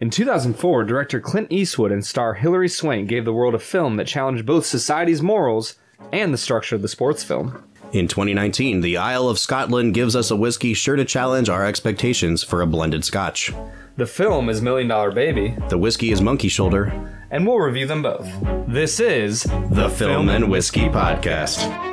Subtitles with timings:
[0.00, 4.06] In 2004, director Clint Eastwood and star Hilary Swank gave the world a film that
[4.06, 5.74] challenged both society's morals
[6.10, 7.62] and the structure of the sports film.
[7.92, 12.42] In 2019, the Isle of Scotland gives us a whiskey sure to challenge our expectations
[12.42, 13.52] for a blended scotch.
[13.98, 16.86] The film is Million Dollar Baby, The whiskey is Monkey Shoulder,
[17.30, 18.26] and we'll review them both.
[18.66, 21.89] This is the Film and Whiskey Podcast.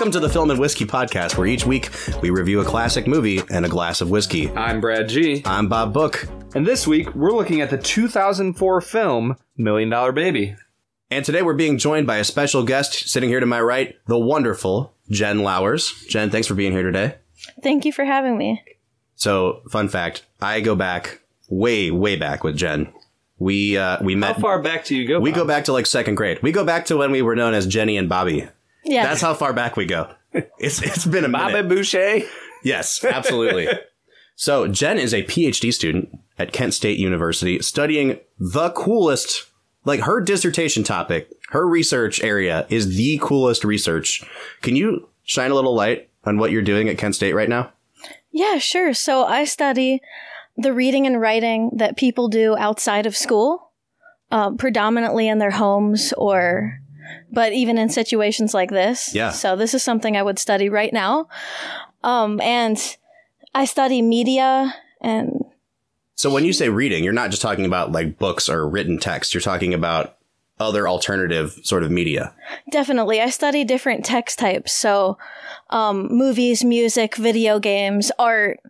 [0.00, 1.90] Welcome to the Film and Whiskey Podcast, where each week
[2.22, 4.48] we review a classic movie and a glass of whiskey.
[4.52, 5.42] I'm Brad G.
[5.44, 10.56] I'm Bob Book, And this week, we're looking at the 2004 film Million Dollar Baby.
[11.10, 14.18] and today we're being joined by a special guest sitting here to my right, the
[14.18, 15.92] wonderful Jen Lowers.
[16.08, 17.16] Jen, thanks for being here today.
[17.62, 18.64] Thank you for having me.
[19.16, 22.90] So, fun fact: I go back way, way back with Jen.
[23.38, 24.36] We uh, we met.
[24.36, 25.20] How far back do you go?
[25.20, 25.40] we Bob?
[25.40, 26.42] go back to like second grade.
[26.42, 28.48] We go back to when we were known as Jenny and Bobby.
[28.84, 29.04] Yeah.
[29.04, 30.12] That's how far back we go.
[30.58, 31.52] It's it's been a minute.
[31.52, 32.20] Bobby Boucher.
[32.62, 33.68] Yes, absolutely.
[34.36, 39.46] so Jen is a PhD student at Kent State University studying the coolest,
[39.84, 44.22] like her dissertation topic, her research area is the coolest research.
[44.62, 47.72] Can you shine a little light on what you're doing at Kent State right now?
[48.32, 48.94] yeah, sure.
[48.94, 50.00] So I study
[50.56, 53.72] the reading and writing that people do outside of school,
[54.30, 56.79] uh, predominantly in their homes or,
[57.32, 59.14] but even in situations like this.
[59.14, 59.30] Yeah.
[59.30, 61.28] So this is something I would study right now.
[62.02, 62.78] Um, and
[63.54, 65.44] I study media and
[66.14, 69.34] So when you say reading, you're not just talking about like books or written text.
[69.34, 70.16] You're talking about
[70.58, 72.34] other alternative sort of media.
[72.70, 73.20] Definitely.
[73.20, 74.72] I study different text types.
[74.72, 75.16] So,
[75.70, 78.60] um, movies, music, video games, art,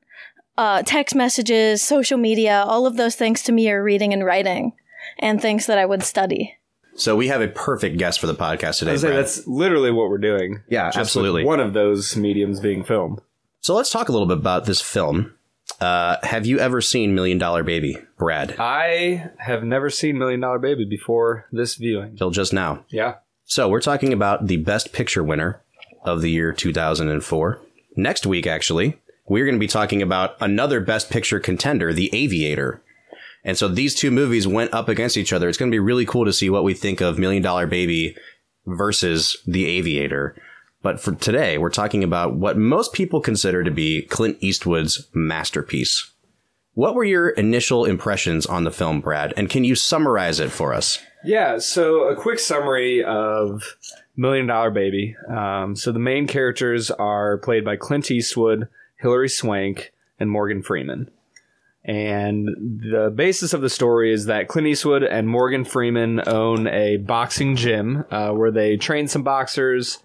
[0.57, 4.73] uh, text messages, social media, all of those things to me are reading and writing
[5.19, 6.57] and things that I would study.
[6.95, 8.97] So we have a perfect guest for the podcast today.
[8.97, 10.63] Say that's literally what we're doing.
[10.69, 11.45] Yeah, Just absolutely.
[11.45, 13.21] One of those mediums being film.
[13.61, 15.35] So let's talk a little bit about this film.
[15.81, 18.57] Uh, have you ever seen Million Dollar Baby, Brad?
[18.59, 22.17] I have never seen Million Dollar Baby before this viewing.
[22.17, 22.85] Till just now.
[22.89, 23.17] Yeah.
[23.45, 25.61] So we're talking about the Best Picture winner
[26.05, 27.61] of the year 2004.
[27.97, 32.83] Next week, actually, we're going to be talking about another Best Picture contender, The Aviator.
[33.45, 35.49] And so these two movies went up against each other.
[35.49, 38.17] It's going to be really cool to see what we think of Million Dollar Baby
[38.67, 40.37] versus The Aviator.
[40.83, 46.11] But for today, we're talking about what most people consider to be Clint Eastwood's masterpiece.
[46.75, 49.35] What were your initial impressions on the film, Brad?
[49.37, 50.99] And can you summarize it for us?
[51.25, 53.77] Yeah, so a quick summary of
[54.17, 55.17] Million Dollar Baby.
[55.29, 61.11] Um, so the main characters are played by Clint Eastwood, Hilary Swank, and Morgan Freeman.
[61.91, 62.47] And
[62.81, 67.57] the basis of the story is that Clint Eastwood and Morgan Freeman own a boxing
[67.57, 69.99] gym uh, where they train some boxers,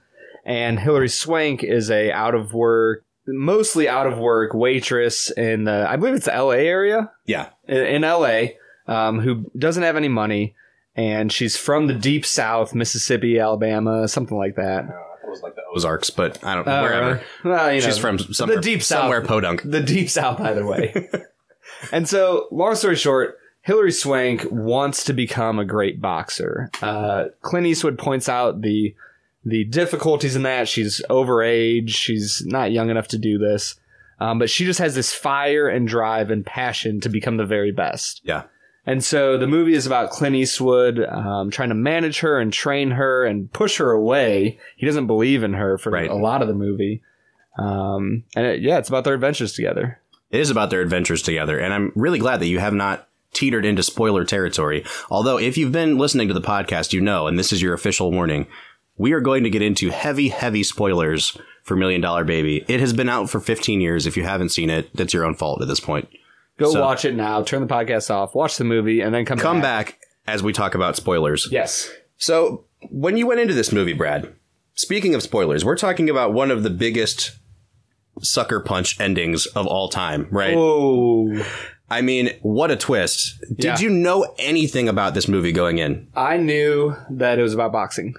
[0.43, 5.85] and Hilary Swank is a out of work, mostly out of work waitress in the
[5.87, 6.65] I believe it's the L.A.
[6.67, 7.49] area Yeah.
[7.67, 8.45] in, in LA
[8.87, 10.55] um, who doesn't have any money
[10.95, 14.85] and she's from the deep south, Mississippi, Alabama, something like that.
[15.23, 17.21] It was like the Ozarks, but I don't Uh, wherever.
[17.43, 19.61] well, you know, She's from somewhere, the deep south, somewhere podunk.
[19.63, 20.93] the deep south either way.
[21.91, 26.69] and so, long story short, Hilary Swank wants to become a great boxer.
[26.81, 28.95] Uh, Clint Eastwood points out the
[29.43, 30.67] the difficulties in that.
[30.67, 31.89] She's overage.
[31.89, 33.75] She's not young enough to do this.
[34.19, 37.71] Um, but she just has this fire and drive and passion to become the very
[37.71, 38.21] best.
[38.23, 38.43] Yeah.
[38.87, 42.91] And so the movie is about Clint Eastwood um, trying to manage her and train
[42.91, 44.57] her and push her away.
[44.77, 46.09] He doesn't believe in her for Right.
[46.09, 47.01] a lot of the movie.
[47.57, 49.99] Um, and it, yeah, it's about their adventures together.
[50.35, 53.63] It is about their adventures together, and I'm really glad that you have not teetered
[53.63, 54.83] into spoiler territory.
[55.09, 58.11] Although, if you've been listening to the podcast, you know, and this is your official
[58.11, 58.45] warning,
[58.97, 62.65] we are going to get into heavy, heavy spoilers for Million Dollar Baby.
[62.67, 64.05] It has been out for 15 years.
[64.05, 66.09] If you haven't seen it, that's your own fault at this point.
[66.57, 67.41] Go So- watch it now.
[67.41, 68.35] Turn the podcast off.
[68.35, 71.47] Watch the movie, and then come Come back as we talk about spoilers.
[71.49, 71.89] Yes.
[72.17, 74.33] So, when you went into this movie, Brad,
[74.73, 77.37] speaking of spoilers, we're talking about one of the biggest
[78.21, 80.55] sucker punch endings of all time, right?
[80.57, 81.43] Oh,
[81.89, 83.35] I mean, what a twist.
[83.55, 83.77] Did Yeah.
[83.79, 86.07] you know anything about this movie going in?
[86.15, 88.15] I knew that it was about boxing.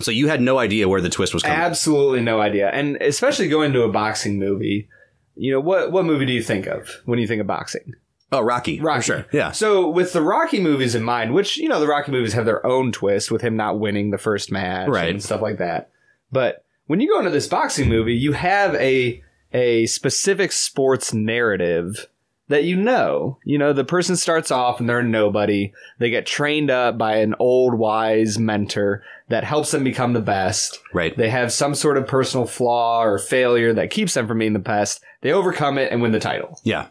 [0.00, 1.58] So you had no idea where the twist was coming.
[1.58, 4.88] Absolutely no idea, and especially going to a boxing movie.
[5.36, 5.92] You know what?
[5.92, 7.94] What movie do you think of when you think of boxing?
[8.34, 8.78] oh, Rocky.
[8.78, 9.02] for Rocky.
[9.02, 9.26] sure.
[9.30, 9.50] Yeah.
[9.52, 12.64] So with the Rocky movies in mind, which you know the Rocky movies have their
[12.66, 15.10] own twist with him not winning the first match Right.
[15.10, 15.90] and stuff like that.
[16.30, 19.22] But when you go into this boxing movie, you have a
[19.52, 22.06] a specific sports narrative
[22.48, 23.38] that you know.
[23.44, 25.72] You know, the person starts off and they're nobody.
[25.98, 30.78] They get trained up by an old wise mentor that helps them become the best.
[30.92, 31.16] Right.
[31.16, 34.58] They have some sort of personal flaw or failure that keeps them from being the
[34.58, 35.02] best.
[35.22, 36.60] They overcome it and win the title.
[36.64, 36.88] yeah.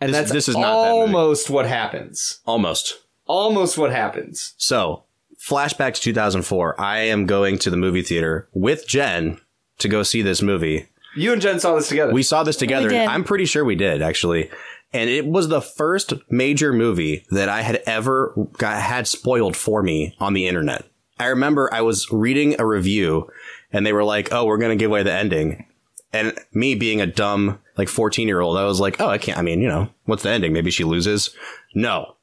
[0.00, 2.40] And This- that's this is that almost what happens.
[2.46, 2.98] Almost.
[3.26, 4.54] Almost what happens.
[4.56, 5.04] So,
[5.38, 6.80] flashback to 2004.
[6.80, 9.38] I am going to the movie theater with Jen
[9.78, 10.88] to go see this movie.
[11.16, 12.12] You and Jen saw this together.
[12.12, 12.88] We saw this together.
[12.88, 13.08] did.
[13.08, 14.50] I'm pretty sure we did actually.
[14.92, 19.82] And it was the first major movie that I had ever got had spoiled for
[19.82, 20.84] me on the internet.
[21.18, 23.30] I remember I was reading a review
[23.72, 25.66] and they were like, "Oh, we're going to give away the ending."
[26.12, 29.60] And me being a dumb like 14-year-old, I was like, "Oh, I can't I mean,
[29.60, 30.52] you know, what's the ending?
[30.52, 31.30] Maybe she loses?"
[31.74, 32.16] No.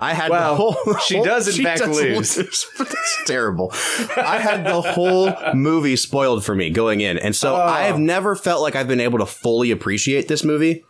[0.00, 2.36] I had Well, the whole she does in fact lose.
[2.38, 2.66] it's
[3.26, 3.70] terrible.
[4.16, 7.18] I had the whole movie spoiled for me going in.
[7.18, 7.60] And so Oh.
[7.60, 10.84] I have never felt like I've been able to fully appreciate this movie.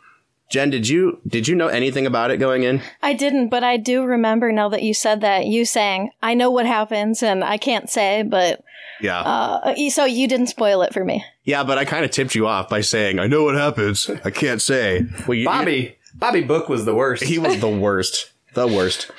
[0.50, 2.82] Jen, did you did you know anything about it going in?
[3.02, 6.50] I didn't, but I do remember now that you said that, you saying, I know
[6.50, 8.60] what happens and I can't say, but,
[9.00, 9.20] Yeah.
[9.20, 11.24] uh, so you didn't spoil it for me.
[11.44, 14.10] yeah, but I kind of tipped you off by saying, I know what happens.
[14.24, 15.06] I can't say.
[15.28, 15.96] Well, you, Bobby.
[16.16, 17.22] Bobby Book was the worst.
[17.22, 18.29] he was the worst.
[18.54, 19.10] The worst.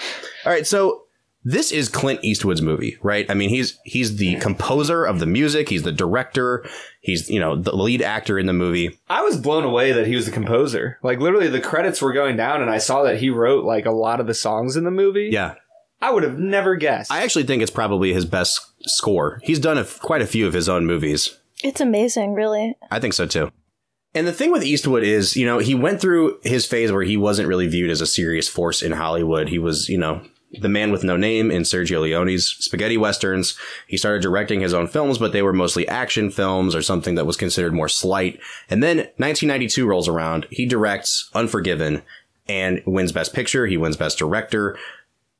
[0.45, 1.03] All right, so
[1.43, 3.29] this is Clint Eastwood's movie, right?
[3.29, 6.65] I mean, he's he's the composer of the music, he's the director,
[7.01, 8.99] he's, you know, the lead actor in the movie.
[9.09, 10.99] I was blown away that he was the composer.
[11.01, 13.91] Like literally the credits were going down and I saw that he wrote like a
[13.91, 15.29] lot of the songs in the movie.
[15.31, 15.55] Yeah.
[16.01, 17.11] I would have never guessed.
[17.11, 19.39] I actually think it's probably his best score.
[19.43, 21.37] He's done a, quite a few of his own movies.
[21.63, 22.75] It's amazing, really.
[22.89, 23.51] I think so too.
[24.13, 27.15] And the thing with Eastwood is, you know, he went through his phase where he
[27.15, 29.47] wasn't really viewed as a serious force in Hollywood.
[29.47, 30.21] He was, you know,
[30.59, 33.57] the man with no name in Sergio Leone's spaghetti westerns.
[33.87, 37.25] He started directing his own films, but they were mostly action films or something that
[37.25, 38.39] was considered more slight.
[38.69, 40.45] And then 1992 rolls around.
[40.49, 42.01] He directs Unforgiven
[42.49, 43.67] and wins Best Picture.
[43.67, 44.77] He wins Best Director.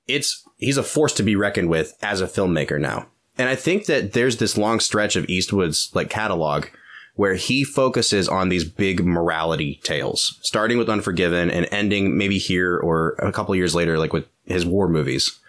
[0.08, 3.08] It's he's a force to be reckoned with as a filmmaker now.
[3.38, 6.68] And I think that there's this long stretch of Eastwood's like catalog
[7.22, 12.80] where he focuses on these big morality tales, starting with Unforgiven and ending maybe here
[12.80, 15.40] or a couple years later, like with his war movies.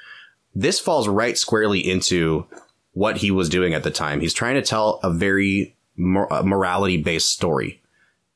[0.54, 2.46] This falls right squarely into
[2.92, 4.20] what he was doing at the time.
[4.20, 7.80] He's trying to tell a very mor- morality based story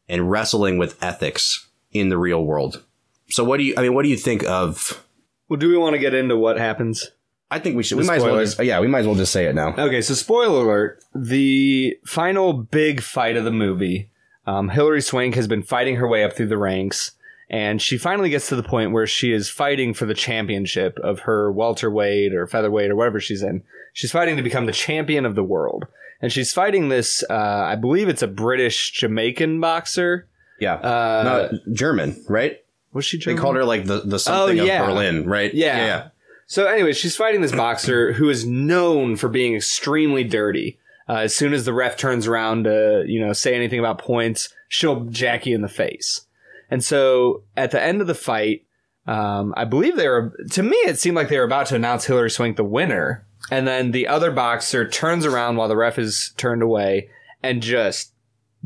[0.09, 2.83] and wrestling with ethics in the real world.
[3.29, 5.05] So what do you, I mean, what do you think of,
[5.51, 7.11] well, do we want to get into what happens?
[7.51, 9.15] I think we should, The we might as well just, yeah, we might as well
[9.15, 9.69] just say it now.
[9.79, 14.11] Okay, so spoiler alert: the final big fight of the movie,
[14.47, 17.13] um, Hilary Swank has been fighting her way up through the ranks,
[17.49, 21.21] and she finally gets to the point where she is fighting for the championship of
[21.21, 23.63] her welterweight or featherweight or whatever she's in.
[23.93, 25.87] She's fighting to become the champion of the world,
[26.21, 27.23] and she's fighting this.
[27.31, 30.27] Uh, I believe it's a British Jamaican boxer.
[30.59, 30.75] Yeah.
[30.75, 32.59] Uh, German, right?
[32.93, 33.19] was she?
[33.19, 34.81] They called her like the, the something Oh, yeah.
[34.81, 35.53] of Berlin, right?
[35.55, 36.09] Yeah, yeah.
[36.47, 40.79] So anyway, she's fighting this boxer who is known for being extremely dirty.
[41.09, 44.49] Uh, as soon as the ref turns around to, you know, say anything about points,
[44.69, 46.27] she'll jack you in the face.
[46.71, 48.65] And so at the end of the fight,
[49.07, 52.07] um, I believe they were, to me, it seemed like they were about to announce
[52.07, 53.25] Hilary Swank the winner.
[53.51, 57.09] And then the other boxer turns around while the ref is turned away
[57.43, 58.13] and just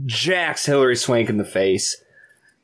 [0.07, 2.03] jacks Hilary Swank in the face.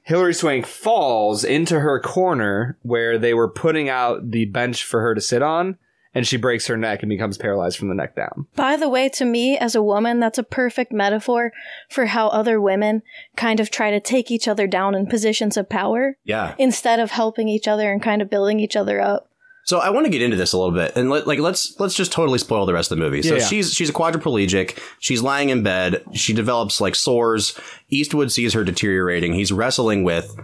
[0.07, 5.17] Hilary Swank falls into her corner where they were putting out the bench for her
[5.17, 5.79] to sit on,
[6.15, 8.47] and she breaks her neck and becomes paralyzed from the neck down.
[8.55, 11.51] By the way, to me, as a woman, that's a perfect metaphor
[11.91, 13.03] for how other women
[13.37, 16.55] kind of try to take each other down in positions of power Yeah.
[16.57, 19.29] instead of helping each other and kind of building each other up.
[19.67, 21.95] So I want to get into this a little bit, and let, like let's let's
[21.95, 23.21] just totally spoil the rest of the movie.
[23.21, 23.47] So Yeah, yeah.
[23.47, 24.79] she's she's a quadriplegic.
[25.01, 26.05] She's lying in bed.
[26.15, 27.59] She develops like sores.
[27.91, 29.35] Eastwood sees her deteriorating.
[29.35, 30.37] He's wrestling with,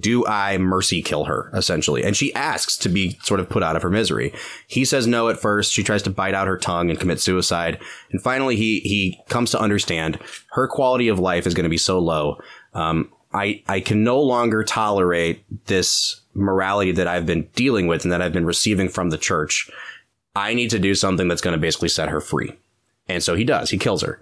[0.00, 2.02] do I mercy kill her essentially?
[2.02, 4.34] And she asks to be sort of put out of her misery.
[4.66, 5.72] He says no at first.
[5.72, 7.78] She tries to bite out her tongue and commit suicide.
[8.10, 10.18] And finally, he he comes to understand
[10.50, 12.38] her quality of life is going to be so low.
[12.72, 18.12] Um, I I can no longer tolerate this morality that I've been dealing with and
[18.12, 19.70] that I've been receiving from the church.
[20.34, 22.52] I need to do something that's going to basically set her free.
[23.08, 23.70] And so he does.
[23.70, 24.20] He kills her.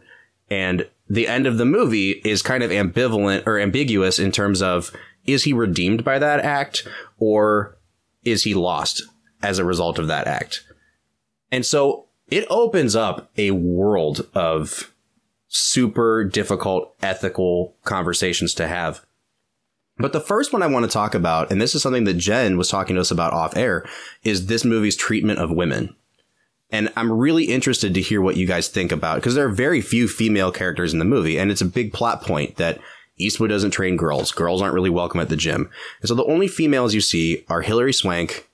[0.51, 4.95] And the end of the movie is kind of ambivalent or ambiguous in terms of
[5.25, 6.87] is he redeemed by that act
[7.19, 7.77] or
[8.25, 9.03] is he lost
[9.43, 10.65] as a result of that act?
[11.51, 14.93] And so it opens up a world of
[15.49, 19.05] super difficult ethical conversations to have.
[19.99, 22.57] But the first one I want to talk about, and this is something that Jen
[22.57, 23.85] was talking to us about off air,
[24.25, 25.95] is this movie's treatment of women.
[26.71, 29.83] And I'm really interested to hear what you guys think about because there are very
[29.83, 32.81] few female characters in the movie, and it's a big plot point that
[33.19, 34.33] Eastwood doesn't train girls.
[34.33, 35.71] Girls aren't really welcome at the gym.
[36.01, 38.49] And so the only females you see are Hilary Swank,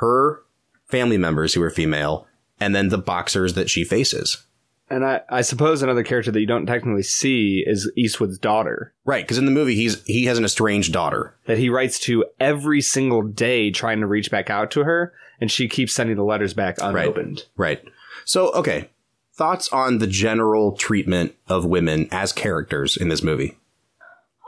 [0.00, 0.42] her
[0.86, 2.26] family members who are female,
[2.60, 4.44] and then the boxers that she faces.
[4.88, 9.24] And I, I suppose another character that you don't technically see is Eastwood's daughter Right,
[9.24, 11.34] because in the movie he's he has an estranged daughter.
[11.46, 15.50] that he writes to every single day trying to reach back out to her, and
[15.50, 17.44] she keeps sending the letters back unopened.
[17.56, 17.82] Right.
[18.24, 18.88] So, okay.
[19.34, 23.58] Thoughts on the general treatment of women as characters in this movie?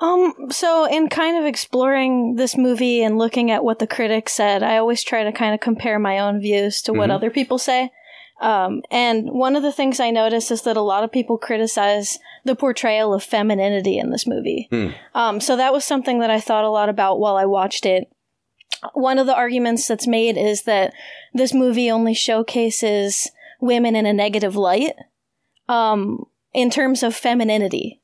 [0.01, 4.63] Um, so in kind of exploring this movie and looking at what the critics said,
[4.63, 7.15] I always try to kind of compare my own views to what Mhm.
[7.15, 7.91] other people say.
[8.41, 12.19] Um, and one of the things I noticed is that a lot of people criticize
[12.45, 14.69] the portrayal of femininity in this movie.
[14.71, 14.89] Hmm.
[15.15, 18.09] Um, so that was something that I thought a lot about while I watched it.
[18.93, 20.93] One of the arguments that's made is that
[21.35, 23.29] this movie only showcases
[23.61, 24.93] women in a negative light
[25.69, 28.01] um, in terms of femininity.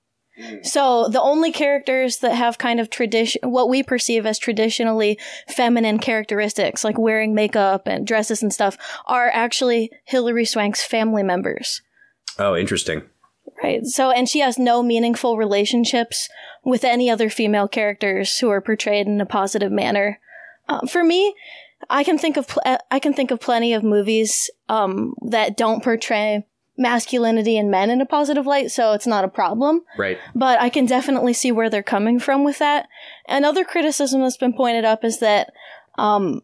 [0.62, 5.98] So the only characters that have kind of tradition, what we perceive as traditionally feminine
[5.98, 8.76] characteristics, like wearing makeup and dresses and stuff,
[9.06, 11.82] are actually Hilary Swank's family members.
[12.38, 13.02] Oh, interesting.
[13.62, 13.86] Right.
[13.86, 16.28] So, and she has no meaningful relationships
[16.64, 20.18] with any other female characters who are portrayed in a positive manner.
[20.68, 21.34] Uh, for me,
[21.88, 25.84] I can think of pl- I can think of plenty of movies um, that don't
[25.84, 30.18] portray masculinity in men in a positive light, so it's not a problem Right.
[30.34, 32.88] but I can definitely see where they're coming from with that.
[33.28, 35.52] Another criticism that's been pointed up is that
[35.96, 36.42] um,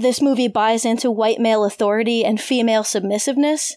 [0.00, 3.74] this movie buys into white male authority and female submissiveness,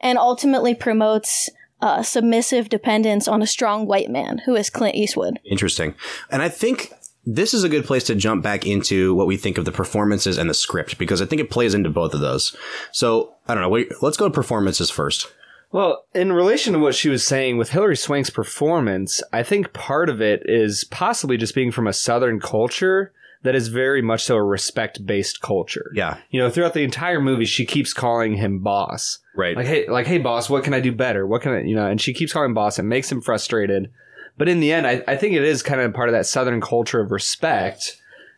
[0.00, 1.50] and ultimately promotes
[1.82, 5.38] uh, submissive dependence on a strong white man who is Clint Eastwood.
[5.44, 5.94] Interesting.
[6.30, 6.92] And I think
[7.26, 10.38] this is a good place to jump back into what we think of the performances
[10.38, 12.56] and the script because I think it plays into both of those.
[12.92, 13.68] So, I don't know.
[13.68, 15.30] Wait, let's go to performances first.
[15.72, 20.08] Well, in relation to what she was saying with Hilary Swank's performance, I think part
[20.08, 23.12] of it is possibly just being from a Southern culture
[23.42, 25.90] that is very much so a respect based culture.
[25.94, 26.18] Yeah.
[26.30, 29.18] You know, throughout the entire movie, she keeps calling him boss.
[29.34, 29.56] Right.
[29.56, 31.26] Like, hey, like, hey, boss, what can I do better?
[31.26, 32.78] What can I, you know, and she keeps calling him boss.
[32.78, 33.90] It makes him frustrated.
[34.36, 36.60] But in the end, I, I think it is kind of part of that Southern
[36.60, 37.96] culture of respect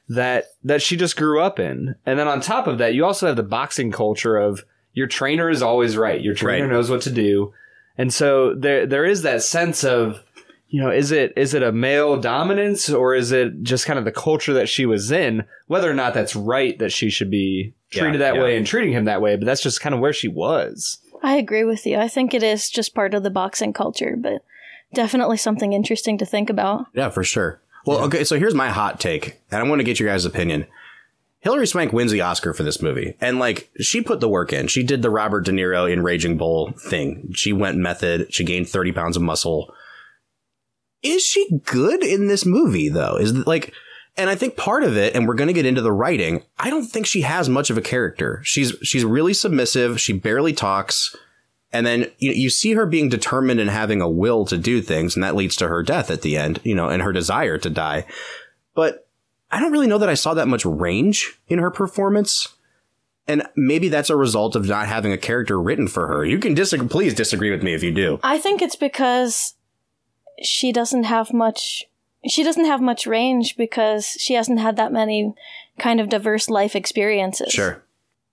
[0.08, 1.94] that that she just grew up in.
[2.04, 5.48] And then on top of that, you also have the boxing culture of your trainer
[5.50, 6.20] is always right.
[6.20, 6.72] Your trainer Right.
[6.72, 7.52] knows what to do.
[7.98, 10.22] And so there there is that sense of
[10.68, 14.06] you know, is it is it a male dominance or is it just kind of
[14.06, 15.44] the culture that she was in?
[15.66, 18.42] Whether or not that's right that she should be treated Yeah, that yeah.
[18.42, 20.98] way and treating him that way, but that's just kind of where she was.
[21.22, 21.98] I agree with you.
[21.98, 24.42] I think it is just part of the boxing culture, but
[24.94, 26.86] definitely something interesting to think about.
[26.94, 27.60] Yeah, for sure.
[27.84, 30.66] Well, okay, so here's my hot take, and I want to get your guys' opinion.
[31.42, 34.68] Hilary Swank wins the Oscar for this movie, and like she put the work in.
[34.68, 37.32] She did the Robert De Niro in Raging Bull thing.
[37.34, 38.32] She went method.
[38.32, 39.74] She gained thirty pounds of muscle.
[41.02, 43.16] Is she good in this movie though?
[43.16, 43.74] Is like,
[44.16, 46.44] and I think part of it, and we're going to get into the writing.
[46.60, 48.40] I don't think she has much of a character.
[48.44, 50.00] She's she's really submissive.
[50.00, 51.14] She barely talks.
[51.72, 55.16] And then you, you see her being determined and having a will to do things,
[55.16, 57.70] and that leads to her death at the end, you know, and her desire to
[57.70, 58.04] die.
[58.74, 59.01] But
[59.52, 62.48] I don't really know that I saw that much range in her performance.
[63.28, 66.24] And maybe that's a result of not having a character written for her.
[66.24, 68.18] You can disagree, please disagree with me if you do.
[68.22, 69.54] I think it's because
[70.42, 71.84] she doesn't have much
[72.24, 75.34] she doesn't have much range because she hasn't had that many
[75.78, 77.52] kind of diverse life experiences.
[77.52, 77.82] Sure.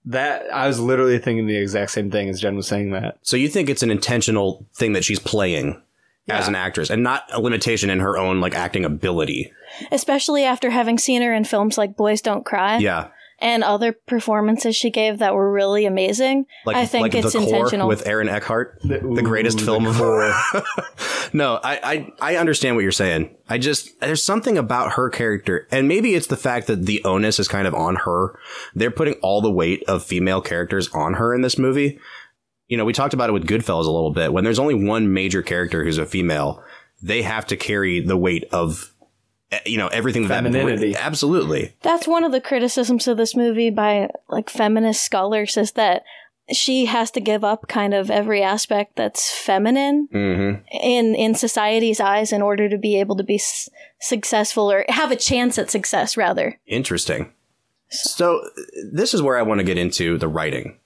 [0.06, 3.18] That I was literally thinking the exact same thing as Jen was saying that.
[3.22, 5.82] So you think it's an intentional thing that she's playing
[6.28, 9.52] as an actress and not a limitation in her own like acting ability.
[9.92, 13.08] Especially after having seen her in films like Boys Don't Cry Yeah.
[13.40, 16.46] and other performances she gave that were really amazing.
[16.66, 17.88] Like, I think like it's the core intentional.
[17.88, 20.34] with Aaron Eckhart, the, Ooh, greatest the film of Core.
[21.34, 23.36] no, I, I I understand what you're saying.
[23.48, 27.40] I just there's something about her character, and maybe it's the fact that the onus
[27.40, 28.38] is kind of on her.
[28.76, 32.00] They're putting all the weight of female characters on her in this movie.
[32.70, 34.32] You know, we talked about it with Goodfellas a little bit.
[34.32, 36.64] When there's only one major character who's a female,
[37.02, 38.94] they have to carry the weight of
[39.52, 40.96] eh, you know everything that Femininity.
[40.96, 46.04] Absolutely, That's one of the criticisms of this movie by like feminist scholars is that
[46.52, 50.64] she has to give up kind of every aspect that's feminine Mm-hmm.
[50.82, 53.70] in in society's eyes in order to be able to be s-
[54.02, 57.34] successful or have a chance at success rather Interesting.
[57.92, 58.42] So
[58.92, 60.79] this is where I want to get into the writing.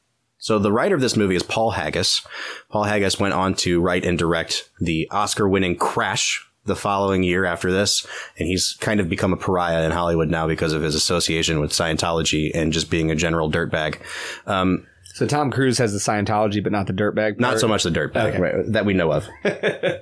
[0.44, 2.20] So the writer of this movie is Paul Haggis.
[2.68, 7.72] Paul Haggis went on to write and direct the Oscar-winning Crash the following year after
[7.72, 8.06] this,
[8.38, 11.72] and he's kind of become a pariah in Hollywood now because of his association with
[11.72, 14.02] Scientology and just being a general dirtbag.
[14.46, 17.40] Um, So Tom Cruise has the Scientology, but not the dirtbag.
[17.40, 18.70] not so much the dirtbag Okay.
[18.72, 19.26] that we know of.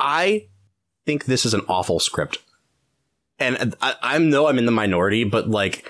[0.00, 0.48] I
[1.06, 2.38] think this is an awful script,
[3.38, 5.88] and I, I know I'm in the minority, but like,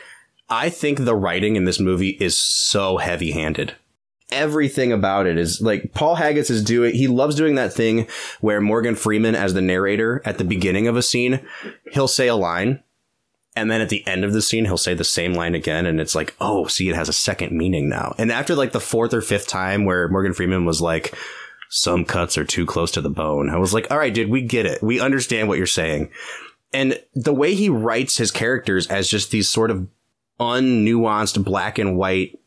[0.50, 3.74] I think the writing in this movie is so heavy-handed.
[4.30, 6.94] Everything about it is like Paul Haggis is doing.
[6.94, 8.06] He loves doing that thing
[8.40, 11.40] where Morgan Freeman, as the narrator at the beginning of a scene,
[11.92, 12.82] he'll say a line,
[13.56, 16.00] and then at the end of the scene, he'll say the same line again, and
[16.00, 18.14] it's like, oh, see, it has a second meaning now.
[18.18, 21.14] And after like the fourth or fifth time where Morgan Freeman was like,
[21.70, 24.42] some cuts are too close to the bone, I was like, all right, dude, we
[24.42, 24.82] get it.
[24.82, 26.10] We understand what you're saying.
[26.72, 29.88] And the way he writes his characters as just these sort of
[30.40, 32.38] unnuanced black and white,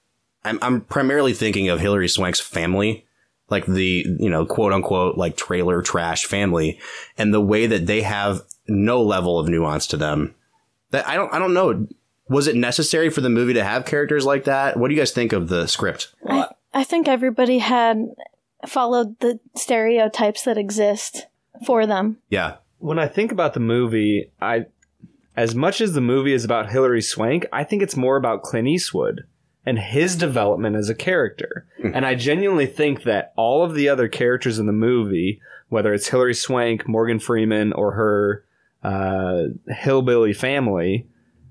[0.43, 3.05] I'm, I'm primarily thinking of Hilary Swank's family
[3.49, 6.79] like the you know quote unquote like trailer trash family
[7.17, 10.33] and the way that they have no level of nuance to them
[10.91, 11.87] that I don't I don't know.
[12.29, 14.77] Was it necessary for the movie to have characters like that?
[14.77, 16.13] What do you guys think of the script?
[16.25, 18.05] I, I think everybody had
[18.65, 21.27] followed the stereotypes that exist
[21.65, 22.55] for them Yeah.
[22.77, 24.67] when I think about the movie, I
[25.35, 28.67] as much as the movie is about Hilary Swank, I think it's more about Clint
[28.67, 29.23] Eastwood
[29.65, 31.65] and his development as a character.
[31.83, 36.07] and I genuinely think that all of the other characters in the movie, whether it's
[36.09, 38.43] Hilary Swank, Morgan Freeman, or her
[38.83, 41.07] uh, hillbilly family,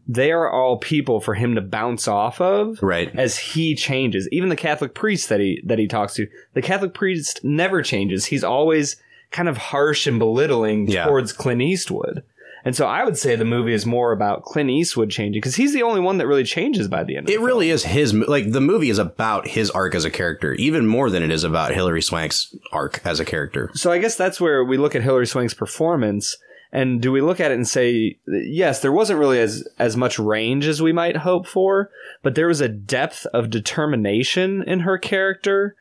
[0.08, 3.14] they are all people for him to bounce off of Right.
[3.16, 4.28] as he changes.
[4.32, 8.26] Even the Catholic priest that he that he talks to, the Catholic priest never changes.
[8.26, 8.96] He's always
[9.30, 11.04] kind of harsh and belittling Yeah.
[11.06, 12.25] towards Clint Eastwood.
[12.64, 15.73] And so I would say the movie is more about Clint Eastwood changing because he's
[15.73, 17.29] the only one that really changes by the end.
[17.29, 20.11] Of It the really is his like the movie is about his arc as a
[20.11, 23.70] character, even more than it is about Hilary Swank's arc as a character.
[23.75, 26.37] So I guess that's where we look at Hilary Swank's performance
[26.73, 30.18] and do we look at it and say yes, there wasn't really as as much
[30.18, 31.90] range as we might hope for,
[32.23, 35.75] but there was a depth of determination in her character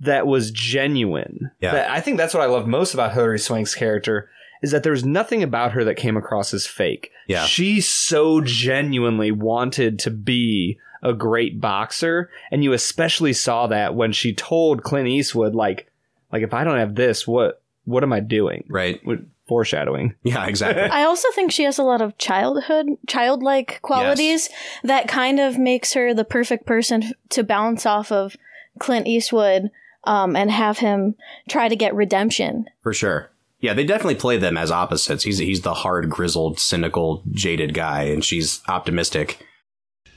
[0.00, 1.52] that was genuine.
[1.60, 1.72] Yeah.
[1.72, 4.28] That- I think that's what I love most about Hilary Swank's character
[4.62, 7.10] is that there was nothing about her that came across as fake.
[7.26, 7.44] Yeah.
[7.44, 14.12] She so genuinely wanted to be a great boxer, and you especially saw that when
[14.12, 15.90] she told Clint Eastwood like
[16.30, 18.64] like if I don't have this, what what am I doing?
[18.68, 19.04] Right.
[19.04, 20.14] With foreshadowing.
[20.22, 20.82] Yeah, exactly.
[20.90, 24.48] I also think she has a lot of childhood, childlike qualities
[24.84, 28.36] that kind of makes her the perfect person to bounce off of
[28.78, 29.70] Clint Eastwood
[30.04, 31.16] um, and have him
[31.48, 32.66] try to get redemption.
[32.82, 33.31] For sure.
[33.62, 35.22] Yeah, they definitely play them as opposites.
[35.22, 39.38] He's he's the hard, grizzled, cynical, jaded guy, and she's optimistic.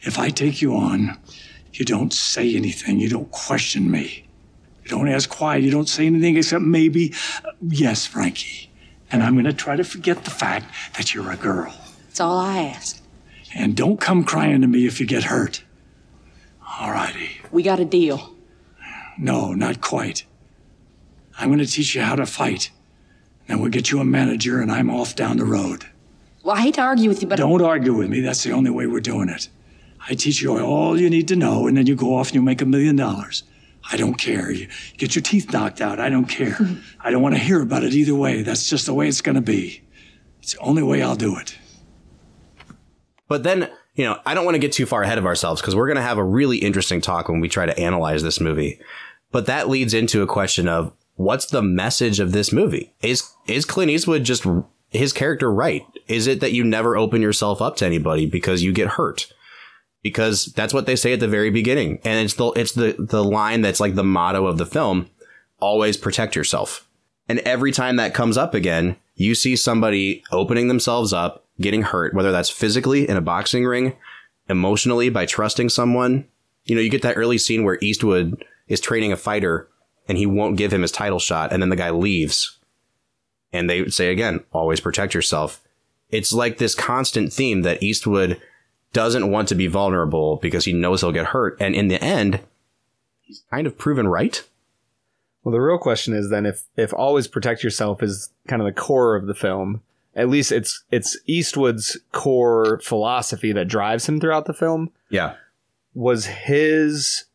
[0.01, 1.17] If I take you on,
[1.71, 2.99] you don't say anything.
[2.99, 4.27] You don't question me.
[4.83, 5.57] You don't ask why.
[5.57, 8.71] You don't say anything except maybe, uh, yes, Frankie.
[9.11, 10.65] And I'm going to try to forget the fact
[10.97, 11.73] that you're a girl.
[12.07, 13.01] That's all I ask.
[13.53, 15.63] And don't come crying to me if you get hurt.
[16.79, 17.41] All righty.
[17.51, 18.35] We got a deal.
[19.17, 20.25] No, not quite.
[21.37, 22.71] I'm going to teach you how to fight.
[23.47, 25.85] Then we'll get you a manager, and I'm off down the road.
[26.43, 28.21] Well, I hate to argue with you, but Don't argue with me.
[28.21, 29.49] That's the only way we're doing it.
[30.07, 32.41] I teach you all you need to know, and then you go off and you
[32.41, 33.43] make a million dollars.
[33.91, 34.51] I don't care.
[34.51, 35.99] You get your teeth knocked out.
[35.99, 36.57] I don't care.
[36.99, 38.41] I don't want to hear about it either way.
[38.41, 39.81] That's just the way it's going to be.
[40.41, 41.57] It's the only way I'll do it.
[43.27, 45.75] But then, you know, I don't want to get too far ahead of ourselves because
[45.75, 48.79] we're going to have a really interesting talk when we try to analyze this movie.
[49.31, 52.93] But that leads into a question of what's the message of this movie?
[53.01, 54.45] Is is Clint Eastwood just
[54.89, 55.85] his character right?
[56.07, 59.31] Is it that you never open yourself up to anybody because you get hurt?
[60.03, 61.99] Because that's what they say at the very beginning.
[62.03, 65.09] And it's the it's the the line that's like the motto of the film,
[65.59, 66.87] always protect yourself.
[67.27, 72.13] And every time that comes up again, you see somebody opening themselves up, getting hurt,
[72.13, 73.95] whether that's physically in a boxing ring,
[74.47, 76.25] emotionally by trusting someone.
[76.65, 79.69] You know, you get that early scene where Eastwood is training a fighter
[80.07, 82.57] and he won't give him his title shot, and then the guy leaves.
[83.51, 85.61] And they say again, always protect yourself.
[86.09, 88.41] It's like this constant theme that Eastwood
[88.93, 91.57] doesn't want to be vulnerable because he knows he'll get hurt.
[91.59, 92.39] And in the end,
[93.21, 94.43] he's kind of proven right.
[95.43, 98.73] Well, the real question is then if if always protect yourself is kind of the
[98.73, 99.81] core of the film.
[100.15, 104.91] At least it's it's Eastwood's core philosophy that drives him throughout the film.
[105.09, 105.35] Yeah.
[105.93, 107.25] Was his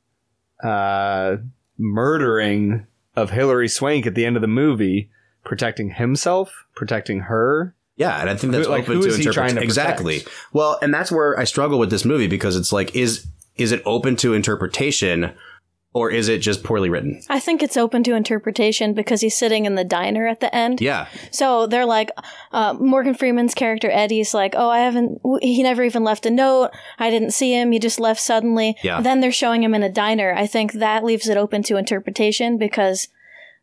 [0.63, 1.37] uh,
[1.81, 5.11] murdering of Hilary Swank at the end of the movie,
[5.45, 7.75] protecting himself, protecting her.
[7.97, 9.59] Yeah, and I think that's Who- like, open who to interpretation.
[9.59, 10.19] Exactly.
[10.21, 10.37] protect?
[10.53, 13.83] Well, and that's where I struggle with this movie because it's like, is is it
[13.85, 15.33] open to interpretation,
[15.93, 17.21] or is it just poorly written?
[17.29, 20.81] I think it's open to interpretation because he's sitting in the diner at the end.
[20.81, 22.11] Yeah, So they're like,
[22.53, 26.31] uh, Morgan Freeman's character Eddie's like, oh, I haven't, w- he never even left a
[26.31, 26.71] note.
[26.99, 27.73] I didn't see him.
[27.73, 28.77] He just left suddenly.
[28.85, 29.01] Yeah.
[29.01, 30.33] Then they're showing him in a diner.
[30.37, 33.09] I think that leaves it open to interpretation because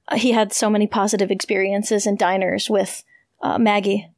[0.09, 3.03] uh, he had so many positive experiences in diners with
[3.41, 4.09] uh, Maggie.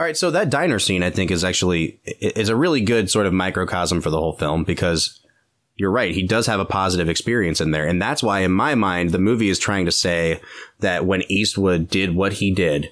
[0.00, 3.26] All right, so that diner scene, I think, is actually is a really good sort
[3.26, 5.20] of microcosm for the whole film because
[5.78, 6.12] you're right.
[6.12, 9.18] He does have a positive experience in there, and that's why, in my mind, the
[9.18, 10.40] movie is trying to say
[10.80, 12.90] that when Eastwood did what he did,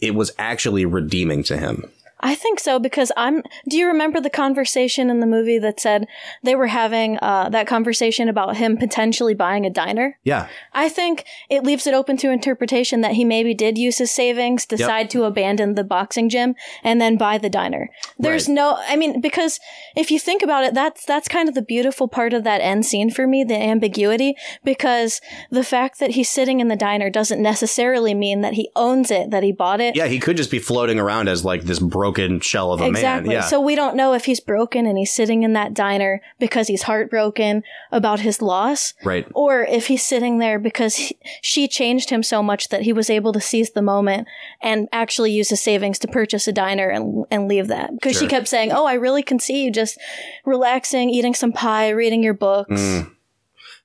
[0.00, 1.90] it was actually redeeming to him.
[2.24, 3.42] I think so because I'm.
[3.68, 6.06] Do you remember the conversation in the movie that said
[6.42, 10.18] they were having uh, that conversation about him potentially buying a diner?
[10.24, 14.10] Yeah, I think it leaves it open to interpretation that he maybe did use his
[14.10, 17.90] savings, decide to abandon the boxing gym, and then buy the diner.
[18.18, 18.54] There's Right.
[18.54, 19.60] no, I mean, because
[19.94, 22.86] if you think about it, that's that's kind of the beautiful part of that end
[22.86, 24.34] scene for me, the ambiguity.
[24.64, 29.10] Because the fact that he's sitting in the diner doesn't necessarily mean that he owns
[29.10, 29.94] it, that he bought it.
[29.94, 30.06] yeah.
[30.06, 33.28] He could just be floating around as like this broken shell of a Exactly.
[33.28, 33.36] man.
[33.42, 36.68] Yeah, So we don't know if he's broken and he's sitting in that diner because
[36.68, 39.26] he's heartbroken about his loss, right.
[39.34, 43.10] or if he's sitting there because he, she changed him so much that he was
[43.10, 44.26] able to seize the moment
[44.62, 48.26] and actually use his savings to purchase a diner and and leave that because she
[48.26, 49.98] kept saying, "Oh, I really can see you just
[50.44, 53.10] relaxing, eating some pie, reading your books." Mm.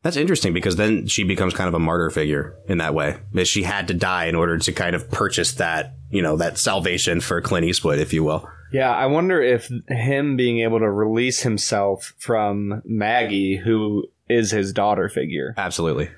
[0.02, 3.18] That's interesting because then she becomes kind of a martyr figure in that way.
[3.34, 6.58] That she had to die in order to kind of purchase that, you know, that
[6.58, 8.50] salvation for Clint Eastwood, if you will.
[8.72, 14.74] Yeah, I wonder if him being able to release himself from Maggie, who is his
[14.74, 16.10] daughter figure, Absolutely.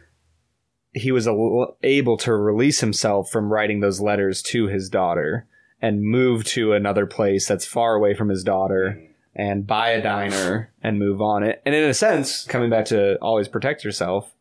[0.93, 5.47] he was able to release himself from writing those letters to his daughter
[5.81, 9.01] and move to another place that's far away from his daughter
[9.33, 11.61] and buy a diner and move on it.
[11.65, 14.35] And in a sense, coming back to always protect yourself,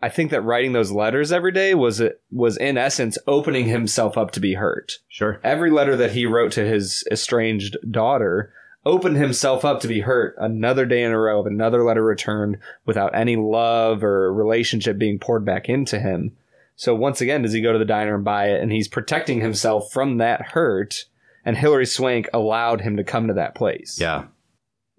[0.00, 4.30] I think that writing those letters every day was was in essence opening himself up
[4.32, 4.92] to be hurt.
[5.08, 5.40] Sure.
[5.42, 8.52] Every letter that he wrote to his estranged daughter
[8.86, 12.58] opened himself up to be hurt another day in a row of another letter returned
[12.86, 16.36] without any love or relationship being poured back into him.
[16.76, 18.62] So once again, does he go to the diner and buy it?
[18.62, 21.06] And he's protecting himself from that hurt.
[21.44, 23.98] And Hilary Swank allowed him to come to that place.
[24.00, 24.26] Yeah.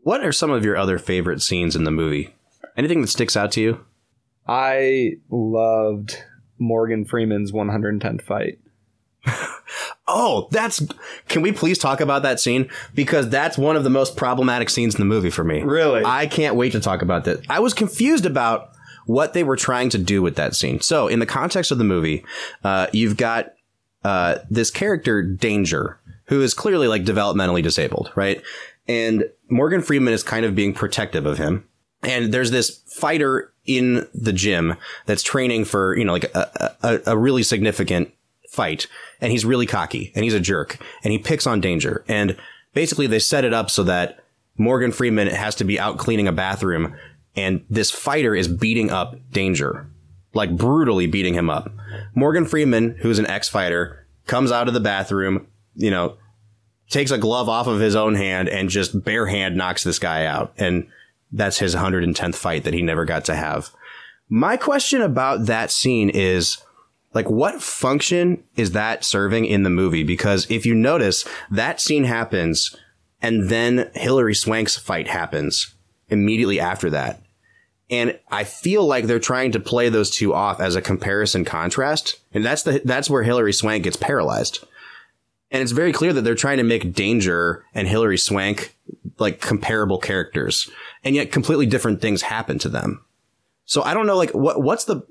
[0.01, 2.35] What are some of your other favorite scenes in the movie?
[2.75, 3.85] Anything that sticks out to you?
[4.49, 6.23] I loved
[6.57, 8.59] Morgan Freeman's 110th fight.
[10.11, 10.83] Oh, that's.
[11.27, 12.67] Can we please talk about that scene?
[12.95, 15.61] Because that's one of the most problematic scenes in the movie for me.
[15.61, 16.01] Really?
[16.03, 17.45] I can't wait to talk about that.
[17.47, 18.71] I was confused about
[19.05, 20.81] what they were trying to do with that scene.
[20.81, 22.25] So, in the context of the movie,
[22.63, 23.53] uh, you've got
[24.03, 28.41] uh, this character, Danger, who is clearly like developmentally disabled, right?
[28.87, 31.67] And Morgan Freeman is kind of being protective of him.
[32.01, 36.99] And there's this fighter in the gym that's training for, you know, like a, a,
[37.07, 38.13] a really significant
[38.49, 38.87] fight.
[39.21, 42.03] And he's really cocky and he's a jerk and he picks on Danger.
[42.07, 42.37] And
[42.73, 44.23] basically they set it up so that
[44.57, 46.95] Morgan Freeman has to be out cleaning a bathroom
[47.35, 49.87] and this fighter is beating up Danger,
[50.33, 51.71] like brutally beating him up.
[52.15, 56.17] Morgan Freeman, who's an ex-fighter, comes out of the bathroom, you know,
[56.89, 60.25] takes a glove off of his own hand and just bare hand knocks this guy
[60.25, 60.53] out.
[60.57, 60.87] And
[61.31, 63.69] that's his 110th fight that he never got to have.
[64.29, 66.57] My question about that scene is
[67.13, 70.03] like, what function is that serving in the movie?
[70.03, 72.75] Because if you notice, that scene happens
[73.21, 75.75] and then Hilary Swank's fight happens
[76.09, 77.21] immediately after that.
[77.89, 82.19] And I feel like they're trying to play those two off as a comparison contrast.
[82.33, 84.63] And that's the, that's where Hilary Swank gets paralyzed.
[85.51, 88.75] And it's very clear that they're trying to make Danger and Hilary Swank
[89.17, 90.69] like comparable characters.
[91.03, 93.03] And yet completely different things happen to them.
[93.65, 95.01] So I don't know, like, what, what's the,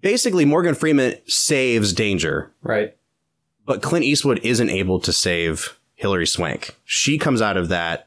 [0.00, 2.96] basically Morgan Freeman saves Danger, Right.
[3.66, 6.76] but Clint Eastwood isn't able to save Hilary Swank.
[6.84, 8.06] She comes out of that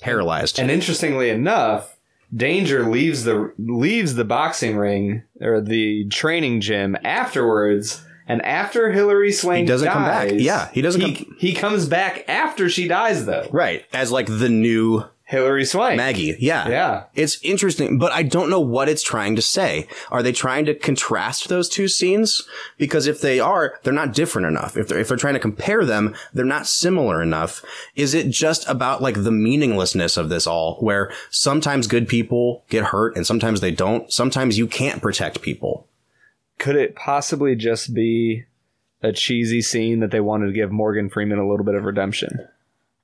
[0.00, 0.58] paralyzed.
[0.58, 1.96] And interestingly enough,
[2.34, 9.32] Danger leaves the leaves the boxing ring or the training gym afterwards, and after Hilary
[9.32, 10.30] Swank He doesn't come back.
[10.32, 13.48] Yeah, he doesn't He, come- he comes back after she dies, though.
[13.52, 13.84] right.
[13.92, 15.96] As like the new Hilary Swank.
[15.96, 16.36] Maggie.
[16.38, 16.68] Yeah.
[16.68, 17.04] Yeah.
[17.14, 19.88] It's interesting, but I don't know what it's trying to say.
[20.10, 22.42] Are they trying to contrast those two scenes?
[22.76, 24.76] Because if they are, they're not different enough.
[24.76, 27.64] If they're, if they're trying to compare them, they're not similar enough.
[27.96, 32.84] Is it just about like the meaninglessness of this all, where sometimes good people get
[32.84, 34.12] hurt and sometimes they don't?
[34.12, 35.88] Sometimes you can't protect people.
[36.58, 38.44] Could it possibly just be
[39.02, 42.48] a cheesy scene that they wanted to give Morgan Freeman a little bit of redemption?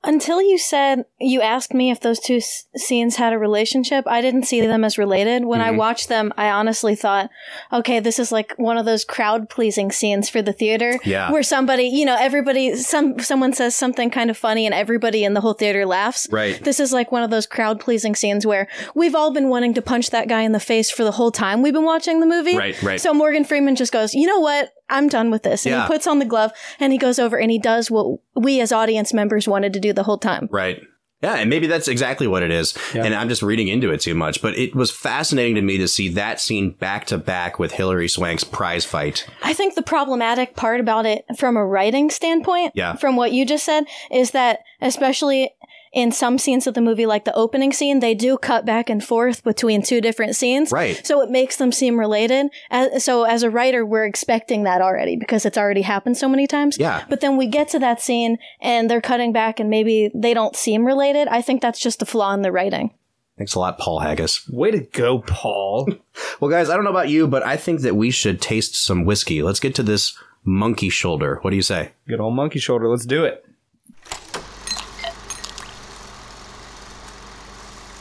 [0.03, 4.21] Until you said you asked me if those two s- scenes had a relationship, I
[4.21, 5.45] didn't see them as related.
[5.45, 5.77] When I mm-hmm.
[5.77, 7.29] watched them, I honestly thought,
[7.71, 11.31] okay, this is like one of those crowd pleasing scenes for the theater, Yeah.
[11.31, 15.35] where somebody, you know, everybody, some someone says something kind of funny, and everybody in
[15.35, 16.27] the whole theater laughs.
[16.31, 16.61] Right.
[16.63, 19.83] This is like one of those crowd pleasing scenes where we've all been wanting to
[19.83, 22.57] punch that guy in the face for the whole time we've been watching the movie.
[22.57, 22.99] Right, right.
[22.99, 24.71] So Morgan Freeman just goes, you know what?
[24.91, 25.65] I'm done with this.
[25.65, 25.83] And Yeah.
[25.83, 28.71] he puts on the glove and he goes over and he does what we as
[28.71, 30.47] audience members wanted to do the whole time.
[30.51, 30.81] Right.
[31.23, 32.75] Yeah, and maybe that's exactly what it is.
[32.95, 35.87] And I'm just reading into it too much, but it was fascinating to me to
[35.87, 39.27] see that scene back to back with Hilary Swank's prize fight.
[39.43, 42.95] I think the problematic part about it from a writing standpoint, Yeah.
[42.95, 45.51] from what you just said, is that especially
[45.91, 49.03] in some scenes of the movie, like the opening scene, they do cut back and
[49.03, 50.71] forth between two different scenes.
[50.71, 51.05] Right.
[51.05, 52.47] So it makes them seem related.
[52.69, 56.47] As, so as a writer, we're expecting that already because it's already happened so many
[56.47, 56.77] times.
[56.79, 57.03] Yeah.
[57.09, 60.55] But then we get to that scene and they're cutting back and maybe they don't
[60.55, 61.27] seem related.
[61.27, 62.93] I think that's just a flaw in the writing.
[63.37, 64.47] Thanks a lot, Paul Haggis.
[64.49, 65.89] Way to go, Paul.
[66.41, 69.05] Well, guys, I don't know about you, but I think that we should taste some
[69.05, 69.41] whiskey.
[69.41, 71.39] Let's get to this monkey shoulder.
[71.41, 71.91] What do you say?
[72.07, 72.89] Good old monkey shoulder.
[72.89, 73.45] Let's do it.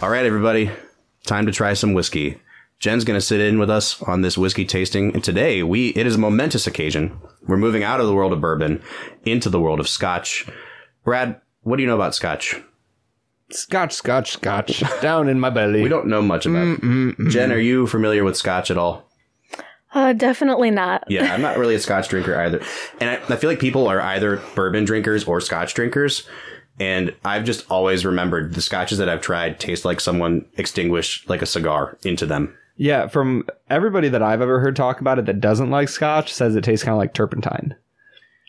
[0.03, 0.71] All right, everybody,
[1.27, 2.41] time to try some whiskey.
[2.79, 6.07] Jen's going to sit in with us on this whiskey tasting, and today we it
[6.07, 7.19] is a momentous occasion.
[7.47, 8.83] We're moving out of the world of bourbon
[9.27, 10.47] into the world of Scotch.
[11.05, 12.59] Brad, what do you know about Scotch?
[13.51, 14.83] Scotch, scotch, scotch.
[15.03, 15.83] Down in my belly.
[15.83, 16.67] We don't know much about.
[16.67, 16.81] it.
[16.81, 19.07] Mm, mm, mm, Jen, are you familiar with Scotch at all?
[19.93, 21.05] Uh, definitely not.
[21.09, 22.63] Yeah, I'm not really a Scotch drinker either,
[23.01, 26.27] and I, I feel like people are either bourbon drinkers or Scotch drinkers.
[26.81, 31.43] And I've just always remembered the scotches that I've tried taste like someone extinguished like
[31.43, 32.57] a cigar into them.
[32.77, 36.57] Yeah, from everybody that I've ever heard talk about it that doesn't like scotch says
[36.57, 37.77] it tastes kind of like turpentine.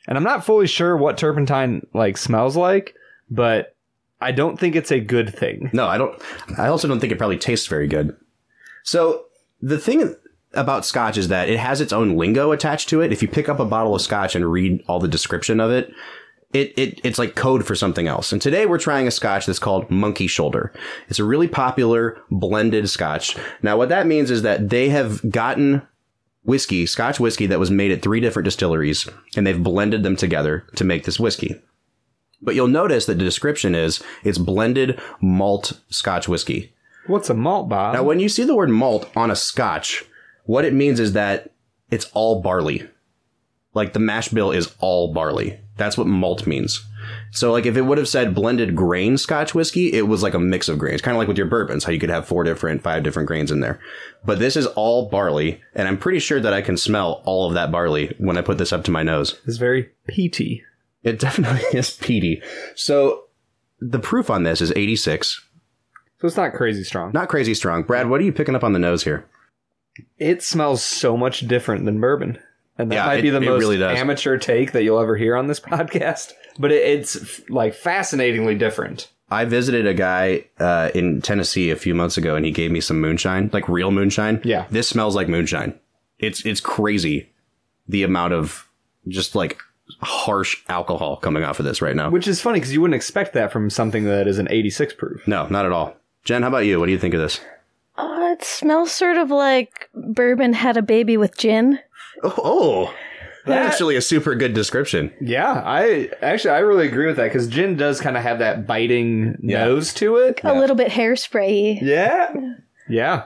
[0.07, 2.95] And I'm not fully sure what turpentine like smells like,
[3.29, 3.75] but
[4.21, 5.69] I don't think it's a good thing.
[5.73, 6.19] No, I don't.
[6.57, 8.15] I also don't think it probably tastes very good.
[8.83, 9.25] So
[9.61, 10.15] the thing
[10.53, 13.11] about scotch is that it has its own lingo attached to it.
[13.11, 15.93] If you pick up a bottle of scotch and read all the description of it,
[16.53, 18.31] it, it it's like code for something else.
[18.31, 20.71] And today we're trying a scotch that's called Monkey Shoulder.
[21.07, 23.37] It's a really popular blended scotch.
[23.61, 25.81] Now what that means is that they have gotten
[26.43, 30.65] whiskey, scotch whiskey that was made at three different distilleries and they've blended them together
[30.75, 31.61] to make this whiskey.
[32.41, 36.73] But you'll notice that the description is it's blended malt scotch whiskey.
[37.07, 37.95] What's a malt, Bob?
[37.95, 40.05] Now, when you see the word malt on a scotch,
[40.45, 41.51] what it means is that
[41.89, 42.87] it's all barley.
[43.73, 45.59] Like the mash bill is all barley.
[45.77, 46.85] That's what malt means.
[47.31, 50.39] So, like, if it would have said blended grain scotch whiskey, it was like a
[50.39, 52.83] mix of grains, kind of like with your bourbons, how you could have four different,
[52.83, 53.79] five different grains in there.
[54.25, 57.53] But this is all barley, and I'm pretty sure that I can smell all of
[57.53, 59.39] that barley when I put this up to my nose.
[59.47, 60.63] it's very peaty.
[61.03, 62.41] It definitely is peaty.
[62.75, 63.25] So,
[63.79, 65.41] the proof on this is 86.
[66.19, 67.11] So it's not crazy strong.
[67.13, 67.81] Not crazy strong.
[67.81, 69.25] Brad, what are you picking up on the nose here?
[70.19, 72.37] It smells so much different than bourbon.
[72.81, 75.35] And that Yeah, might it- be the most really amateur take that you'll ever hear
[75.35, 76.33] on this podcast.
[76.59, 79.09] But it, it's f- like fascinatingly different.
[79.29, 82.81] I visited a guy uh, in Tennessee a few months ago, and he gave me
[82.81, 84.41] some moonshine, like real moonshine.
[84.43, 84.65] Yeah.
[84.69, 85.79] this smells like moonshine.
[86.19, 87.29] It's it's crazy
[87.87, 88.67] the amount of
[89.07, 89.59] just like
[90.01, 92.09] harsh alcohol coming off of this right now.
[92.09, 95.27] Which is funny because you wouldn't expect that from something that is an 86 proof.
[95.27, 95.95] no, not at all.
[96.23, 96.79] Jen, how about you?
[96.79, 97.39] What do you think of this?
[97.97, 101.79] Uh, it smells sort of like bourbon had a baby with gin.
[102.23, 102.93] Oh,
[103.45, 105.11] that's actually a super good description.
[105.19, 108.67] Yeah, I actually I really agree with that because gin does kind of have that
[108.67, 109.65] biting Yeah.
[109.65, 110.41] nose to it.
[110.43, 111.81] A little bit hairspray.
[111.81, 112.33] Yeah,
[112.87, 113.23] yeah.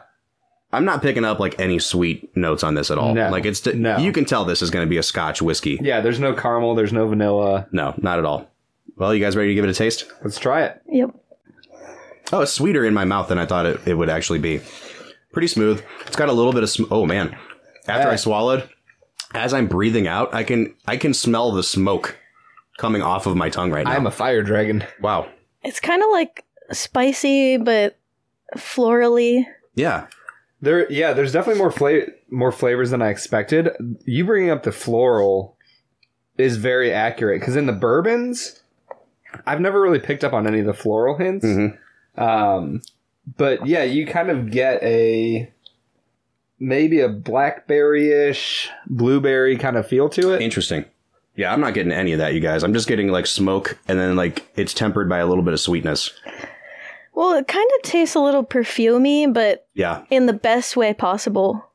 [0.71, 3.13] I'm not picking up like any sweet notes on this at all.
[3.13, 3.29] No.
[3.29, 3.97] Like it's No.
[3.97, 5.79] you can tell this is going to be a Scotch whiskey.
[5.81, 7.67] Yeah, there's no caramel, there's no vanilla.
[7.71, 8.49] No, not at all.
[8.97, 10.05] Well, you guys ready to give it a taste?
[10.23, 10.81] Let's try it.
[10.89, 11.11] Yep.
[12.33, 14.61] Oh, it's sweeter in my mouth than I thought it, it would actually be.
[15.31, 15.81] Pretty smooth.
[16.07, 17.37] It's got a little bit of sm- oh man.
[17.87, 18.13] After Yeah.
[18.13, 18.67] I swallowed,
[19.35, 22.17] as I'm breathing out, I can I can smell the smoke
[22.77, 23.91] coming off of my tongue right now.
[23.91, 24.83] I'm a fire dragon.
[25.01, 25.29] wow.
[25.63, 27.97] It's kind of like spicy, but
[28.55, 29.45] florally.
[29.75, 30.07] Yeah.
[30.61, 33.69] There, yeah, there's definitely more flavor, more flavors than I expected.
[34.05, 35.57] You bringing up the floral
[36.37, 38.63] is very accurate because in the bourbons,
[39.45, 41.45] I've never really picked up on any of the floral hints.
[42.17, 42.81] Um,
[43.37, 45.51] but yeah, you kind of get a
[46.59, 50.41] maybe a blackberry-ish, blueberry kind of feel to it.
[50.41, 50.85] Interesting.
[51.35, 52.63] Yeah, I'm not getting any of that, you guys.
[52.63, 55.59] I'm just getting like smoke, and then like it's tempered by a little bit of
[55.59, 56.11] sweetness.
[57.13, 61.65] Well, it kind of tastes a little perfumey, but Yeah, in the best way possible.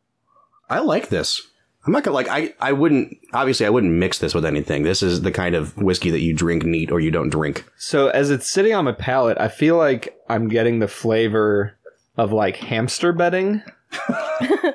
[0.68, 1.40] I like this.
[1.86, 2.28] I'm not gonna like.
[2.28, 4.82] I I wouldn't obviously I wouldn't mix this with anything.
[4.82, 7.64] This is the kind of whiskey that you drink neat or you don't drink.
[7.78, 11.78] So as it's sitting on my palate, I feel like I'm getting the flavor
[12.16, 13.62] of like hamster bedding.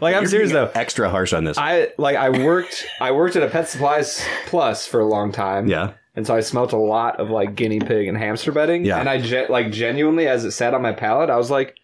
[0.00, 0.70] like I'm serious though.
[0.74, 1.58] Extra harsh on this.
[1.58, 5.66] I like I worked I worked at a pet supplies plus for a long time.
[5.68, 5.92] yeah.
[6.14, 8.86] And so I smelt a lot of like guinea pig and hamster bedding.
[8.86, 8.98] Yeah.
[9.00, 11.76] And I ge- like genuinely as it sat on my palate, I was like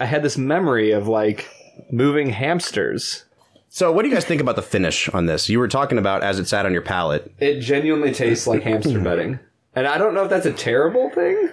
[0.00, 1.48] I had this memory of like
[1.90, 3.24] moving hamsters.
[3.68, 5.48] So what do you guys think about the finish on this?
[5.48, 7.34] You were talking about as it sat on your palate.
[7.40, 9.40] It genuinely tastes like hamster bedding.
[9.74, 11.50] And I don't know if that's a terrible thing,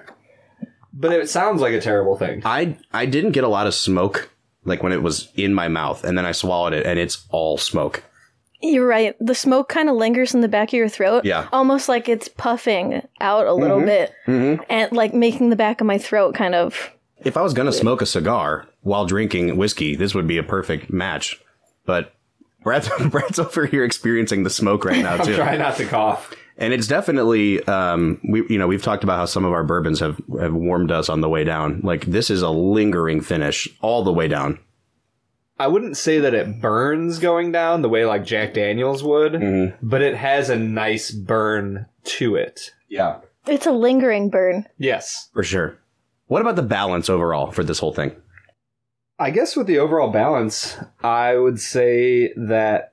[0.94, 2.42] but it sounds like a terrible thing.
[2.46, 4.30] I I didn't get a lot of smoke
[4.64, 7.58] like when it was in my mouth, and then I swallowed it, and it's all
[7.58, 8.04] smoke.
[8.64, 9.16] You're right.
[9.20, 11.26] The smoke kind of lingers in the back of your throat.
[11.26, 11.48] Yeah.
[11.52, 13.86] Almost like it's puffing out a little mm-hmm.
[13.88, 14.64] bit mm-hmm.
[14.70, 16.92] and like making the back of my throat kind of.
[17.26, 20.92] If I was gonna smoke a cigar while drinking whiskey, this would be a perfect
[20.92, 21.42] match.
[21.86, 22.14] But
[22.64, 25.36] Brad's, Brad's over here experiencing the smoke right now I'm too.
[25.36, 26.34] trying not to cough.
[26.62, 30.00] And it's definitely, um, we you know we've talked about how some of our bourbons
[30.00, 31.82] have have warmed us on the way down.
[31.84, 34.60] Like this is a lingering finish all the way down.
[35.58, 40.02] I wouldn't say that it burns going down the way like Jack Daniels would, but
[40.04, 42.72] it has a nice burn to it.
[42.90, 44.66] Yeah, It's a lingering burn.
[44.78, 45.30] Yes.
[45.34, 45.78] for sure.
[46.28, 48.16] What about the balance overall for this whole thing?
[49.20, 52.91] I guess with the overall balance, I would say that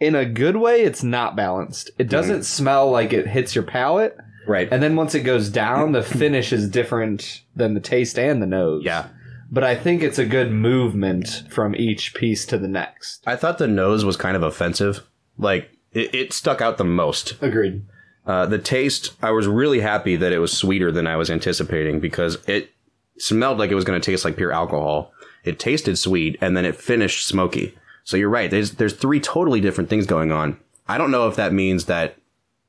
[0.00, 1.90] in a good way, it's not balanced.
[1.98, 4.16] It doesn't smell like it hits your palate.
[4.46, 4.68] Right.
[4.70, 8.46] And then once it goes down, the finish is different than the taste and the
[8.46, 8.82] nose.
[8.84, 9.08] yeah,
[9.50, 13.22] But I think it's a good movement from each piece to the next.
[13.26, 15.00] I thought the nose was kind of offensive.
[15.38, 17.34] Like it, it stuck out the most.
[17.42, 17.82] Agreed.
[18.24, 22.00] Uh, the taste, I was really happy that it was sweeter than I was anticipating
[22.00, 22.70] because it
[23.18, 25.12] smelled like it was going to taste like pure alcohol.
[25.44, 27.76] It tasted sweet and then it finished smoky.
[28.06, 28.50] So you're right.
[28.50, 30.58] There's there's three totally different things going on.
[30.88, 32.16] I don't know if that means that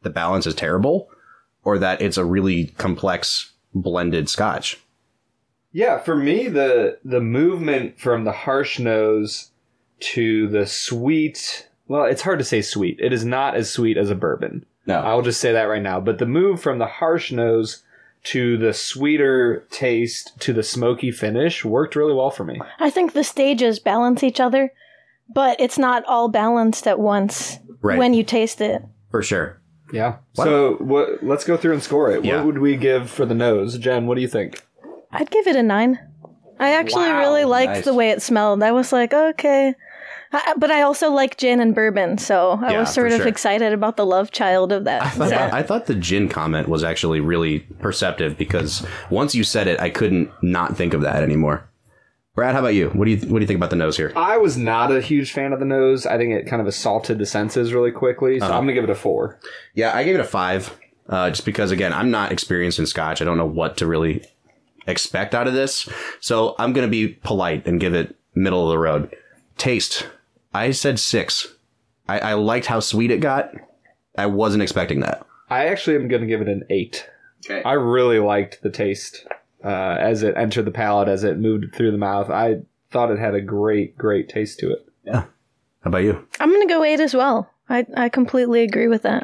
[0.02, 1.10] the balance is terrible
[1.64, 4.82] or that it's a really complex blended scotch.
[5.72, 9.52] Yeah, for me the the movement from the harsh nose
[10.00, 13.00] to the sweet well, it's hard to say sweet.
[13.00, 14.66] It is not as sweet as a bourbon.
[14.88, 15.02] No.
[15.02, 16.00] I'll just say that right now.
[16.00, 17.84] But the move from the harsh nose
[18.24, 22.60] to the sweeter taste to the smoky finish worked really well for me.
[22.80, 24.74] I think the stages balance each other,
[25.30, 27.98] but it's not all balanced at once Right.
[27.98, 28.82] when you taste it.
[29.12, 29.62] For sure.
[29.94, 30.18] Yeah.
[30.34, 32.26] So what, let's go through and score it.
[32.26, 32.38] Yeah.
[32.38, 33.78] What would we give for the nose?
[33.78, 34.62] Jen, what do you think?
[35.12, 36.00] I'd give it a nine.
[36.60, 37.86] I actually Wow, really liked nice.
[37.86, 38.64] the way it smelled.
[38.64, 39.76] I was like, okay.
[40.34, 43.28] I, but I also like gin and bourbon, so I Yeah, was sort of sure.
[43.30, 45.04] excited about the love child of that.
[45.04, 45.54] I thought, set.
[45.54, 49.90] I thought the gin comment was actually really perceptive because once you said it, I
[49.90, 51.70] couldn't not think of that anymore.
[52.38, 52.90] Brad, how about you?
[52.90, 54.14] What do you what do you think about the nose here?
[54.16, 56.06] I was not a huge fan of the nose.
[56.06, 58.40] I think it kind of assaulted the senses really quickly.
[58.40, 59.40] So I'm going to give it a four.
[59.74, 60.72] Yeah, I gave it a five,
[61.10, 63.24] uh, just because again, I'm not experienced in Scotch.
[63.24, 64.24] I don't know what to really
[64.86, 68.78] expect out of this, so I'm gonna be polite and give it middle of the
[68.78, 69.16] road.
[69.58, 70.08] Taste,
[70.54, 71.56] I said six.
[72.08, 73.52] I, I liked how sweet it got.
[74.16, 75.26] I wasn't expecting that.
[75.50, 77.10] I actually am going to give it an eight.
[77.50, 77.64] Okay.
[77.64, 79.26] I really liked the taste
[79.64, 82.30] uh, as it entered the palate, as it moved through the mouth.
[82.30, 84.88] I thought it had a great, great taste to it.
[85.04, 85.26] Yeah.
[85.82, 86.28] How about you?
[86.40, 87.50] I'm going to go eight as well.
[87.70, 89.24] I, I completely agree with that.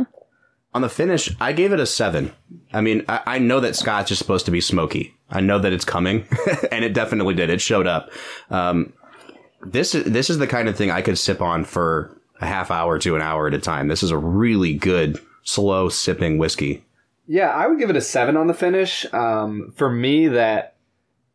[0.74, 2.34] On the finish, I gave it a seven.
[2.74, 5.14] I mean, I, I know that Scotch is supposed to be smoky.
[5.30, 6.28] I know that it's coming,
[6.72, 7.50] and it definitely did.
[7.50, 8.12] It showed up.
[8.50, 8.94] Um,
[9.66, 13.00] this this is the kind of thing I could sip on for a half hour
[13.00, 13.88] to an hour at a time.
[13.88, 16.84] This is a really good slow sipping whiskey.
[17.34, 19.06] Yeah, I would give it a seven on the finish.
[19.12, 20.76] Um, for me, that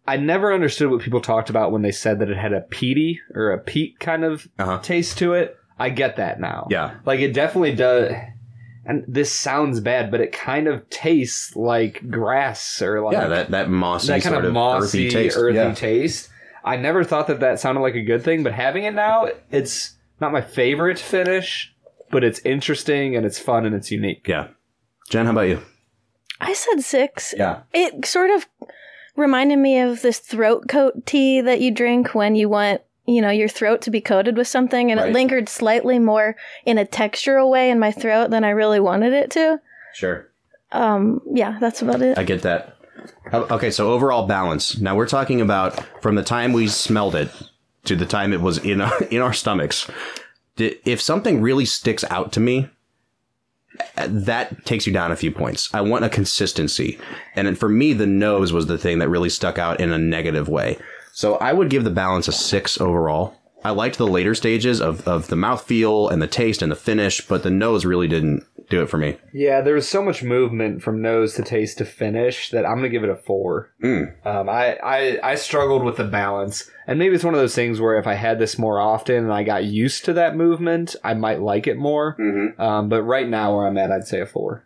[0.06, 3.20] I never understood what people talked about when they said that it had a peaty
[3.34, 4.78] or a peat kind of Uh-huh.
[4.78, 5.56] taste to it.
[5.78, 6.66] I get that now.
[6.70, 6.94] Yeah.
[7.04, 8.12] like it definitely does.
[8.86, 13.50] And this sounds bad, but it kind of tastes like grass or like Yeah, that
[13.50, 15.38] that mossy that kind sort of mossy, earthy taste.
[15.52, 15.74] yeah.
[15.74, 16.30] taste.
[16.64, 19.96] I never thought that that sounded like a good thing, but having it now, it's
[20.20, 21.74] not my favorite finish,
[22.10, 24.26] but it's interesting and it's fun and it's unique.
[24.28, 24.48] yeah.
[25.10, 25.60] Jen, how about you?
[26.40, 27.34] I said six.
[27.36, 27.60] Yeah.
[27.72, 28.46] It sort of
[29.16, 33.30] reminded me of this throat coat tea that you drink when you want, you know,
[33.30, 35.10] your throat to be coated with something, and Right.
[35.10, 39.12] it lingered slightly more in a textural way in my throat than I really wanted
[39.12, 39.60] it to.
[39.94, 40.28] Sure.
[40.70, 42.18] Um, yeah, that's about it.
[42.18, 42.74] I get that.
[43.32, 44.78] Okay, so overall balance.
[44.78, 47.30] Now we're talking about from the time we smelled it
[47.84, 49.90] to the time it was in our, in our stomachs.
[50.58, 52.68] If something really sticks out to me,
[53.96, 55.72] that takes you down a few points.
[55.74, 56.98] I want a consistency.
[57.34, 60.48] And for me, the nose was the thing that really stuck out in a negative
[60.48, 60.78] way.
[61.12, 63.34] So I would give the balance a six overall.
[63.64, 67.20] I liked the later stages of, of the mouthfeel and the taste and the finish,
[67.26, 69.16] but the nose really didn't do it for me.
[69.32, 72.88] Yeah, there was so much movement from nose to taste to finish that I'm gonna
[72.88, 73.70] give it a four.
[73.82, 77.80] Um, I, I I struggled with the balance, and maybe it's one of those things
[77.80, 81.14] where if I had this more often and I got used to that movement, I
[81.14, 82.16] might like it more.
[82.58, 84.64] Um, but right now, where I'm at, I'd say a four.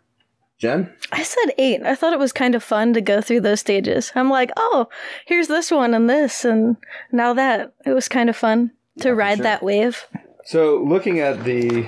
[0.59, 0.93] Jen?
[1.11, 1.83] I said eight.
[1.83, 4.11] I thought it was kind of fun to go through those stages.
[4.15, 4.87] I'm like, oh,
[5.25, 6.77] here's this one and this, and
[7.11, 7.73] now that.
[7.85, 10.07] It was kind of fun to ride that wave.
[10.45, 11.87] So looking at the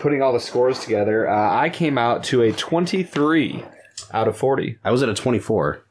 [0.00, 3.64] putting all the scores together, uh, I came out to a 23
[4.12, 4.78] out of 40.
[4.84, 5.84] I was at a 24.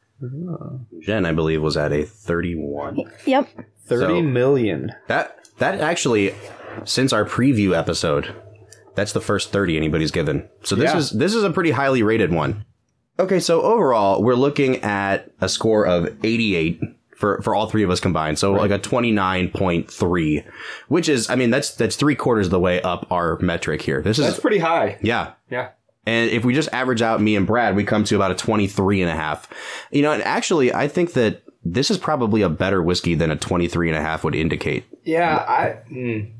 [1.00, 2.98] Jen, I believe, was at a 31.
[3.26, 3.48] Yep.
[3.86, 4.92] Thirty So- million.
[5.08, 6.34] That that actually,
[6.84, 8.34] since our preview episode,
[8.94, 10.48] that's the first 30 anybody's given.
[10.62, 10.98] So this Yeah.
[10.98, 12.64] is this is a pretty highly rated one.
[13.18, 16.80] Okay, so overall, we're looking at a score of 88
[17.20, 18.38] for, for all three of us combined.
[18.38, 20.44] So like a 29.3,
[20.88, 24.02] which is, I mean, that's that's three quarters of the way up our metric here.
[24.02, 24.98] This is That's pretty high.
[25.02, 25.32] yeah.
[25.50, 25.70] Yeah.
[26.06, 29.02] And if we just average out me and Brad, we come to about a 23
[29.02, 29.48] and a half.
[29.92, 33.36] You know, and actually, I think that this is probably a better whiskey than a
[33.36, 34.84] 23 and a half would indicate.
[35.04, 35.78] Yeah, I.
[35.92, 36.32] Mm.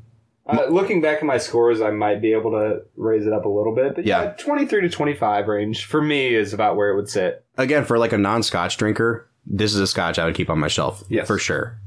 [0.47, 3.49] Uh, looking back at my scores, I might be able to raise it up a
[3.49, 4.31] little bit, but yeah, Yeah.
[4.31, 7.45] 23 to 25 range for me is about where it would sit.
[7.57, 10.67] Again, for like a non-scotch drinker, this is a scotch I would keep on my
[10.67, 11.03] shelf.
[11.09, 11.27] Yes.
[11.27, 11.77] For sure.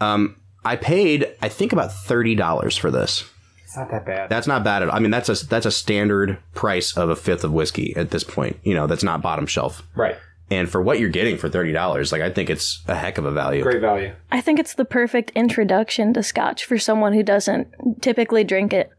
[0.00, 3.24] Um, I paid, I think about $30 for this.
[3.64, 4.30] It's not that bad.
[4.30, 4.96] That's not bad at all.
[4.96, 8.24] I mean, that's a, that's a standard price of a fifth of whiskey at this
[8.24, 8.58] point.
[8.62, 9.82] You know, that's not bottom shelf.
[9.94, 10.16] right.
[10.48, 13.32] And for what you're getting for $30, like, I think it's a heck of a
[13.32, 13.64] value.
[13.64, 14.14] Great value.
[14.30, 18.90] I think it's the perfect introduction to scotch for someone who doesn't typically drink it.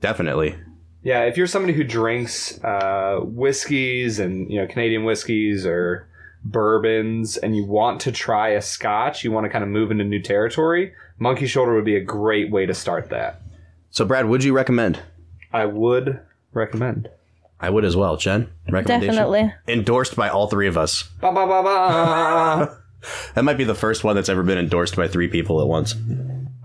[0.00, 0.56] Definitely.
[1.04, 6.08] Yeah, if you're somebody who drinks uh, whiskeys and you know Canadian whiskeys or
[6.44, 10.04] bourbons, and you want to try a Scotch, you want to kind of move into
[10.04, 10.92] new territory.
[11.18, 13.42] Monkey Shoulder would be a great way to start that.
[13.90, 15.00] So, Brad, would you recommend?
[15.52, 16.20] I would
[16.52, 17.10] recommend.
[17.60, 18.16] I would as well.
[18.16, 19.14] Jen, recommendation?
[19.16, 19.52] Definitely.
[19.68, 21.02] Endorsed by all three of us.
[21.20, 22.76] Ba ba ba ba.
[23.34, 25.94] That might be the first one that's ever been endorsed by three people at once.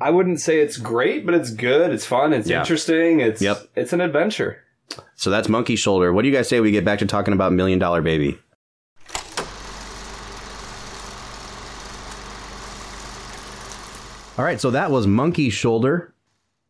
[0.01, 1.91] I wouldn't say it's great, but it's good.
[1.91, 2.33] It's fun.
[2.33, 2.59] It's Yeah.
[2.59, 3.21] interesting.
[3.21, 3.69] It's Yep.
[3.77, 4.57] It's an adventure.
[5.15, 6.11] So that's Monkey Shoulder.
[6.11, 8.37] What do you guys say we get back to talking about Million Dollar Baby?
[14.37, 16.13] All right, so that was Monkey Shoulder.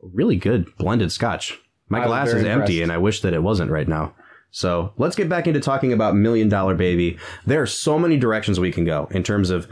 [0.01, 1.59] Really good blended scotch.
[1.89, 4.13] My I glass very is empty, and I wish that it wasn't right now.
[4.51, 7.17] So let's get back into talking about Million Dollar Baby.
[7.45, 9.67] There are so many directions we can go in terms of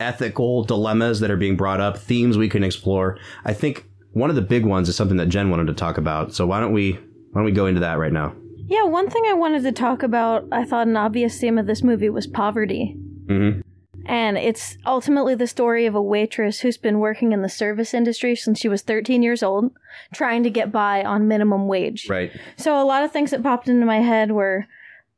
[0.00, 3.18] ethical dilemmas that are being brought up, themes we can explore.
[3.44, 6.34] I think one of the big ones is something that Jen wanted to talk about.
[6.34, 8.34] So why don't we why don't we go into that right now?
[8.66, 11.82] Yeah, one thing I wanted to talk about, I thought an obvious theme of this
[11.82, 12.96] movie was poverty.
[13.26, 13.62] Mhm.
[14.06, 18.36] And it's ultimately the story of a waitress who's been working in the service industry
[18.36, 19.70] since she was 13 years old,
[20.12, 22.08] trying to get by on minimum wage.
[22.08, 22.30] Right.
[22.56, 24.66] So a lot of things that popped into my head were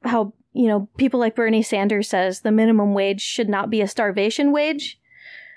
[0.05, 3.89] how, you know, people like Bernie Sanders says the minimum wage should not be a
[3.89, 5.01] starvation wage.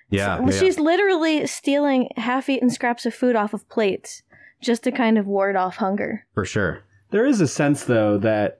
[0.09, 0.39] Yeah.
[0.39, 0.59] Well, yeah.
[0.59, 4.23] she's literally stealing half-eaten scraps of food off of plates
[4.61, 6.25] just to kind of ward off hunger.
[6.33, 6.83] for sure.
[7.11, 8.58] There is a sense though that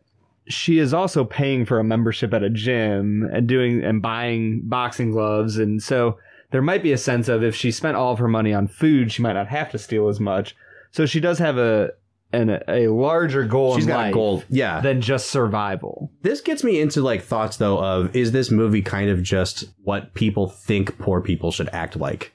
[0.50, 5.12] she is also paying for a membership at a gym and doing and buying boxing
[5.12, 6.18] gloves and so
[6.52, 9.12] there might be a sense of if she spent all of her money on food
[9.12, 10.56] she might not have to steal as much
[10.92, 11.92] so she does have a
[12.32, 14.44] an, a larger goal She's in got life a goal.
[14.50, 14.82] Yeah.
[14.82, 19.10] than just survival This gets me into like thoughts though of is this movie kind
[19.10, 22.34] of just what people think poor people should act like?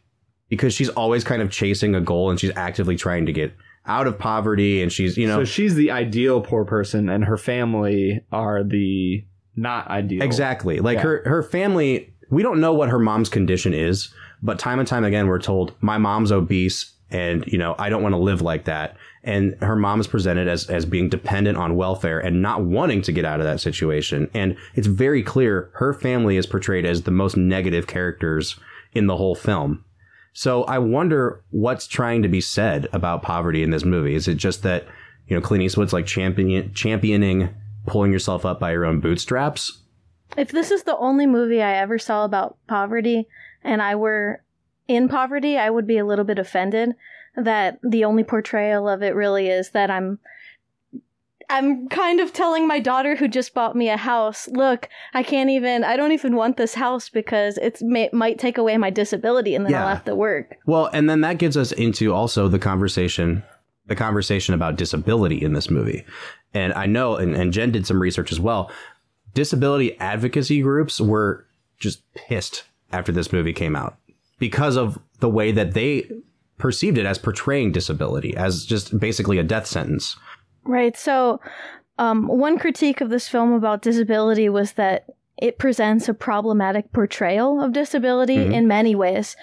[0.48, 3.54] Because she's always kind of chasing a goal and she's actively trying to get
[3.86, 7.36] out of poverty and she's, you know, so she's the ideal poor person and her
[7.36, 9.24] family are the
[9.56, 10.80] not ideal exactly.
[10.80, 11.02] Like Yeah.
[11.02, 14.12] her her family, we don't know what her mom's condition is,
[14.42, 18.02] but time and time again we're told my mom's obese and, you know, I don't
[18.02, 18.96] want to live like that.
[19.22, 23.12] And her mom is presented as as being dependent on welfare and not wanting to
[23.12, 24.28] get out of that situation.
[24.34, 28.58] And it's very clear her family is portrayed as the most negative characters
[28.92, 29.84] in the whole film.
[30.34, 34.14] So I wonder what's trying to be said about poverty in this movie.
[34.14, 34.84] Is it just that,
[35.28, 37.54] you know, Clint Eastwood's like champion, championing
[37.86, 39.82] pulling yourself up by your own bootstraps?
[40.36, 43.28] If this is the only movie I ever saw about poverty
[43.62, 44.42] and I were
[44.88, 46.96] in poverty, I would be a little bit offended
[47.36, 50.18] that the only portrayal of it really is that I'm
[51.50, 55.50] I'm kind of telling my daughter who just bought me a house, look, I can't
[55.50, 59.54] even, I don't even want this house because it's may, might take away my disability
[59.54, 60.56] and then I'll have to work.
[60.66, 63.42] Well, and then that gives us into also the conversation,
[63.86, 66.04] the conversation about disability in this movie.
[66.52, 68.70] And I know, and, and Jen did some research as well.
[69.34, 71.46] Disability advocacy groups were
[71.78, 73.96] just pissed after this movie came out
[74.38, 76.08] because of the way that they
[76.58, 80.16] perceived it as portraying disability as just basically a death sentence.
[80.64, 80.96] Right.
[80.96, 81.40] So,
[81.98, 85.06] um, one critique of this film about disability was that
[85.36, 89.36] it presents a problematic portrayal of disability in many ways.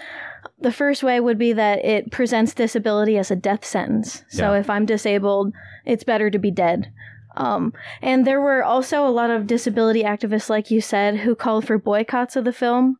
[0.59, 4.23] The first way would be that it presents disability as a death sentence.
[4.29, 4.59] So, Yeah.
[4.59, 5.53] if I'm disabled,
[5.85, 6.91] it's better to be dead.
[7.37, 11.65] Um, and there were also a lot of disability activists, like you said, who called
[11.65, 12.97] for boycotts of the film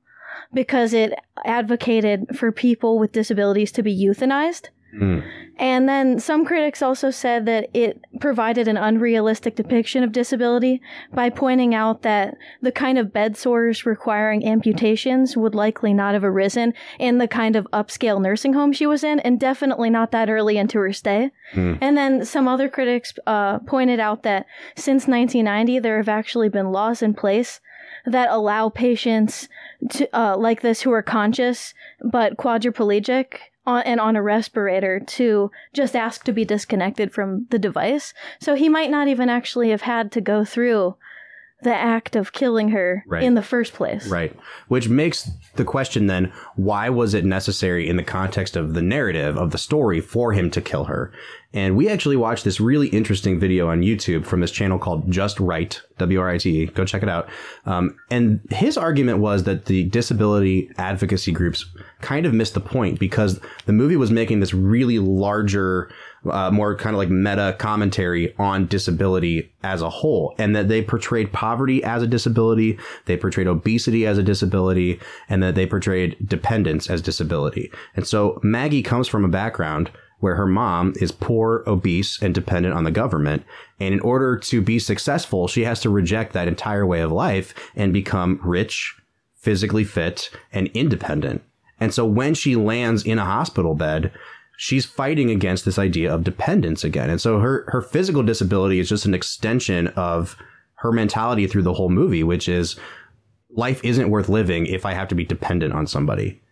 [0.53, 1.13] because it
[1.45, 4.69] advocated for people with disabilities to be euthanized.
[5.61, 10.81] And then some critics also said that it provided an unrealistic depiction of disability
[11.13, 16.23] by pointing out that the kind of bed sores requiring amputations would likely not have
[16.23, 20.31] arisen in the kind of upscale nursing home she was in, and definitely not that
[20.31, 21.29] early into her stay.
[21.79, 26.71] And then some other critics uh, pointed out that since 1990, there have actually been
[26.71, 27.59] laws in place
[28.07, 29.47] that allow patients
[29.91, 35.51] to, uh, like this who are conscious but quadriplegic on, and on a respirator to
[35.73, 38.13] just ask to be disconnected from the device.
[38.39, 40.95] So he might not even actually have had to go through
[41.61, 43.23] the act of killing her Right.
[43.23, 44.07] in the first place.
[44.07, 44.35] Right.
[44.67, 49.37] Which makes the question then why was it necessary in the context of the narrative
[49.37, 51.11] of the story for him to kill her?
[51.53, 55.37] And we actually watched this really interesting video on YouTube from this channel called Just
[55.39, 56.65] Write, W R I T E.
[56.67, 57.27] Go check it out.
[57.65, 61.65] Um, and his argument was that the disability advocacy groups
[61.99, 65.91] kind of missed the point because the movie was making this really larger
[66.29, 70.81] uh, more kind of like meta commentary on disability as a whole, and that they
[70.81, 74.99] portrayed poverty as a disability, they portrayed obesity as a disability,
[75.29, 77.71] and that they portrayed dependence as disability.
[77.95, 82.75] And so Maggie comes from a background where her mom is poor, obese, and dependent
[82.75, 83.43] on the government.
[83.79, 87.55] And in order to be successful, she has to reject that entire way of life
[87.75, 88.95] and become rich,
[89.35, 91.41] physically fit, and independent.
[91.79, 94.11] And so when she lands in a hospital bed,
[94.63, 97.09] she's fighting against this idea of dependence again.
[97.09, 100.37] And so her her physical disability is just an extension of
[100.75, 102.79] her mentality through the whole movie, which is
[103.49, 106.43] life isn't worth living if I have to be dependent on somebody.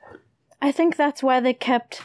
[0.60, 2.02] I think that's why they kept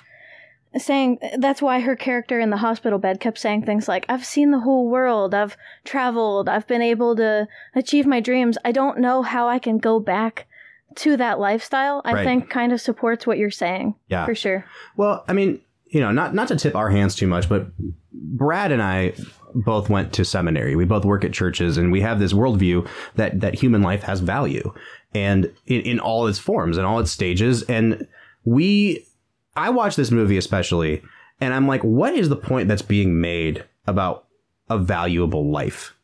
[0.76, 4.50] saying that's why her character in the hospital bed kept saying things like I've seen
[4.50, 8.58] the whole world, I've traveled, I've been able to achieve my dreams.
[8.62, 10.46] I don't know how I can go back
[10.96, 12.02] to that lifestyle.
[12.04, 12.24] I Right.
[12.24, 13.94] think kind of supports what you're saying.
[14.08, 14.26] Yeah.
[14.26, 14.66] For sure.
[14.98, 17.68] Well, I mean, you know, not not to tip our hands too much, but
[18.12, 19.14] Brad and I
[19.54, 20.74] both went to seminary.
[20.74, 24.20] We both work at churches, and we have this worldview that that human life has
[24.20, 24.72] value,
[25.14, 27.62] and in, in all its forms and all its stages.
[27.62, 28.06] And
[28.44, 29.06] we,
[29.56, 31.02] I watched this movie especially,
[31.40, 34.26] and I'm like, what is the point that's being made about
[34.68, 35.94] a valuable life?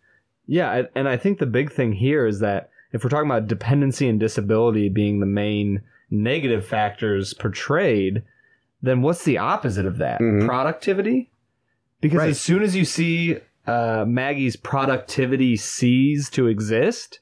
[0.47, 4.09] Yeah, and I think the big thing here is that if we're talking about dependency
[4.09, 8.23] and disability being the main negative factors portrayed,
[8.83, 10.21] then what's the opposite of that?
[10.21, 10.47] Mhm.
[10.47, 11.31] Productivity?
[12.01, 12.31] Because Right.
[12.31, 17.21] as soon as you see uh, Maggie's productivity cease to exist,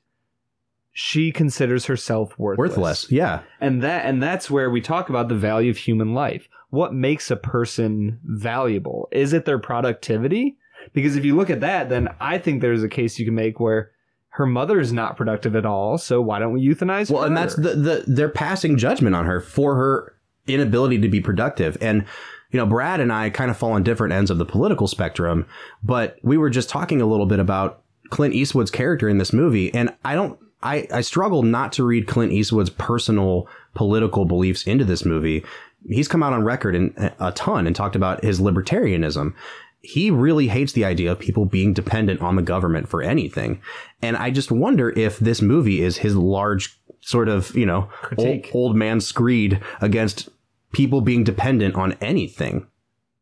[0.93, 2.69] she considers herself worthless.
[2.77, 3.13] Worthless.
[3.13, 3.41] Yeah.
[3.61, 6.49] And that and that's where we talk about the value of human life.
[6.71, 9.09] What makes a person valuable?
[9.13, 10.57] Is it their productivity?
[10.93, 13.61] Because if you look at that, then I think there's a case you can make
[13.61, 13.91] where
[14.31, 15.99] her mother is not productive at all.
[15.99, 17.29] So why don't we euthanize Well, her?
[17.29, 20.15] Well, and that's the, the they're passing judgment on her for her
[20.49, 21.77] inability to be productive.
[21.81, 22.05] And
[22.51, 25.47] you know, Brad and I kind of fall on different ends of the political spectrum,
[25.83, 29.73] but we were just talking a little bit about Clint Eastwood's character in this movie,
[29.75, 34.85] and I don't I, I struggle not to read Clint Eastwood's personal political beliefs into
[34.85, 35.45] this movie.
[35.89, 39.35] He's come out on record in, a ton and talked about his libertarianism.
[39.81, 43.63] He really hates the idea of people being dependent on the government for anything.
[44.03, 48.47] And I just wonder if this movie is his large sort of, you know, old,
[48.53, 50.29] old man screed against
[50.73, 52.67] people being dependent on anything.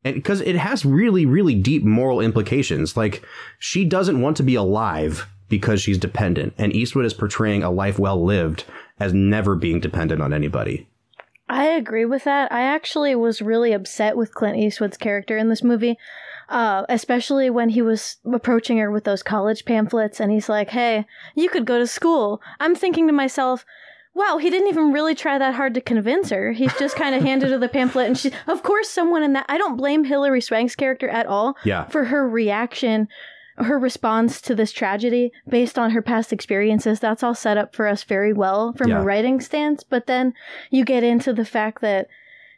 [0.04, 2.96] And because it has really, really deep moral implications.
[2.96, 3.24] Like,
[3.58, 6.54] she doesn't want to be alive because she's dependent.
[6.58, 8.64] And Eastwood is portraying a life well lived
[8.98, 10.88] as never being dependent on anybody.
[11.48, 12.50] I agree with that.
[12.50, 15.96] I actually was really upset with Clint Eastwood's character in this movie,
[16.48, 21.06] uh, especially when he was approaching her with those college pamphlets and he's like, hey,
[21.36, 22.40] you could go to school.
[22.58, 23.64] I'm thinking to myself,
[24.16, 26.52] wow, he didn't even really try that hard to convince her.
[26.52, 29.46] He's just kind of handed her the pamphlet and she, of course, someone in that,
[29.48, 31.84] I don't blame Hilary Swank's character at all Yeah.
[31.84, 33.08] for her reaction
[33.58, 37.86] her response to this tragedy based on her past experiences, that's all set up for
[37.86, 39.00] us very well from Yeah.
[39.00, 39.82] a writing stance.
[39.82, 40.34] But then
[40.70, 42.06] you get into the fact that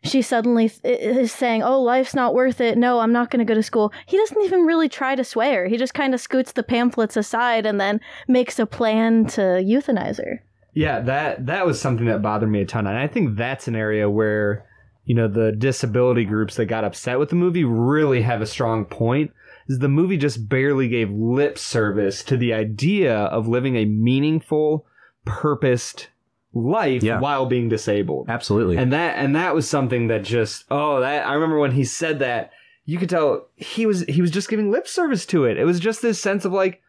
[0.02, 2.76] she suddenly th- is saying, "Oh, life's not worth it.
[2.76, 5.54] No, I'm not going to go to school." He doesn't even really try to sway
[5.54, 5.66] her.
[5.66, 10.18] He just kind of scoots the pamphlets aside and then makes a plan to euthanize
[10.18, 10.42] her.
[10.78, 13.74] Yeah, that that was something that bothered me a ton, and I think that's an
[13.76, 14.64] area where
[15.04, 18.84] you know the disability groups that got upset with the movie really have a strong
[18.84, 19.32] point.
[19.68, 24.86] Is the movie just barely gave lip service to the idea of living a meaningful,
[25.26, 26.08] purposed
[26.54, 27.20] life Yeah.
[27.20, 28.26] while being disabled?
[28.30, 28.76] Absolutely.
[28.78, 32.18] and that and that was something that just oh that I remember when he said
[32.20, 32.50] that
[32.86, 35.58] you could tell he was he was just giving lip service to it.
[35.58, 36.80] It was just this sense of like,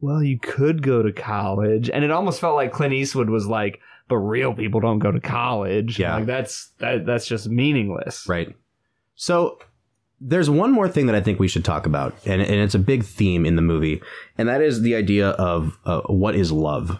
[0.00, 3.80] well, you could go to college, and it almost felt like Clint Eastwood was like,
[4.08, 5.98] but real people don't go to college.
[5.98, 6.16] Yeah.
[6.16, 8.26] like that's that that's just meaningless.
[8.28, 8.56] Right.
[9.16, 9.58] So
[10.20, 12.78] there's one more thing that I think we should talk about, and, and it's a
[12.78, 14.00] big theme in the movie,
[14.36, 16.98] and that is the idea of uh, what is love,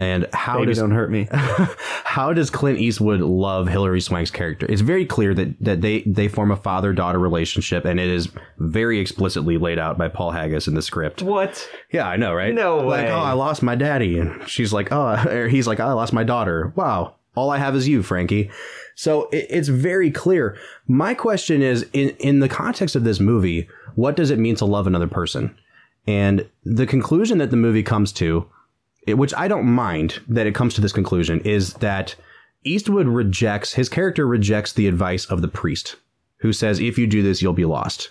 [0.00, 1.28] and how Baby, does don't hurt me.
[1.32, 4.66] how does Clint Eastwood love Hilary Swank's character?
[4.68, 8.30] It's very clear that that they they form a father daughter relationship, and it is
[8.58, 11.22] very explicitly laid out by Paul Haggis in the script.
[11.22, 11.68] what?
[11.92, 12.54] Yeah, I know, right?
[12.54, 13.12] No Like, way.
[13.12, 16.24] oh, I lost my daddy, and she's like, oh, or he's like, I lost my
[16.24, 16.72] daughter.
[16.76, 18.50] Wow, all I have is you, Frankie.
[18.96, 20.56] So it, it's very clear.
[20.88, 24.64] My question is, in in the context of this movie, what does it mean to
[24.64, 25.54] love another person?
[26.06, 28.46] And the conclusion that the movie comes to, it,
[29.06, 32.14] which I don't mind that it comes to this conclusion, is that
[32.64, 35.96] Eastwood rejects his character rejects the advice of the priest,
[36.38, 38.10] who says, "If you do this, you'll be lost."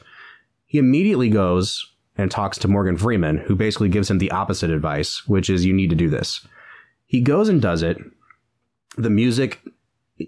[0.66, 1.86] He immediately goes
[2.18, 5.74] and talks to Morgan Freeman, who basically gives him the opposite advice, which is, "You
[5.74, 6.46] need to do this."
[7.06, 7.98] He goes and does it.
[8.98, 9.60] The music